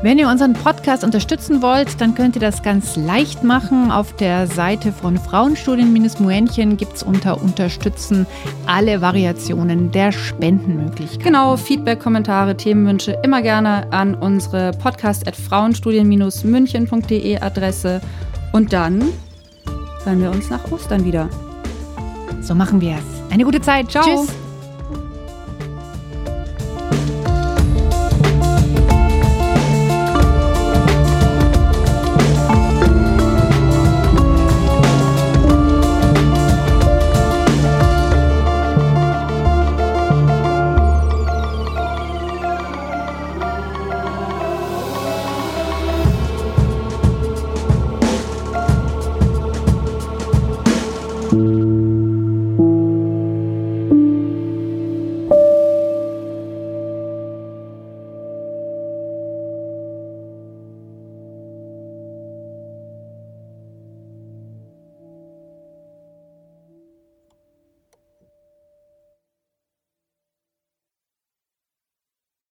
Wenn 0.00 0.16
ihr 0.16 0.28
unseren 0.28 0.52
Podcast 0.52 1.02
unterstützen 1.02 1.60
wollt, 1.60 2.00
dann 2.00 2.14
könnt 2.14 2.36
ihr 2.36 2.40
das 2.40 2.62
ganz 2.62 2.94
leicht 2.94 3.42
machen. 3.42 3.90
Auf 3.90 4.14
der 4.14 4.46
Seite 4.46 4.92
von 4.92 5.18
Frauenstudien-Muenchen 5.18 6.76
gibt 6.76 6.94
es 6.94 7.02
unter 7.02 7.42
Unterstützen 7.42 8.24
alle 8.64 9.00
Variationen 9.00 9.90
der 9.90 10.12
Spendenmöglichkeiten. 10.12 11.24
Genau, 11.24 11.56
Feedback, 11.56 11.98
Kommentare, 11.98 12.56
Themenwünsche 12.56 13.18
immer 13.24 13.42
gerne 13.42 13.92
an 13.92 14.14
unsere 14.14 14.70
podcast.frauenstudien-münchen.de 14.70 17.40
Adresse. 17.40 18.00
Und 18.52 18.72
dann 18.72 19.02
hören 20.04 20.22
wir 20.22 20.30
uns 20.30 20.48
nach 20.48 20.70
Ostern 20.70 21.04
wieder. 21.04 21.28
So 22.40 22.54
machen 22.54 22.80
wir 22.80 22.92
es. 22.92 23.32
Eine 23.32 23.44
gute 23.44 23.60
Zeit. 23.60 23.90
Ciao. 23.90 24.04
Tschüss. 24.04 24.47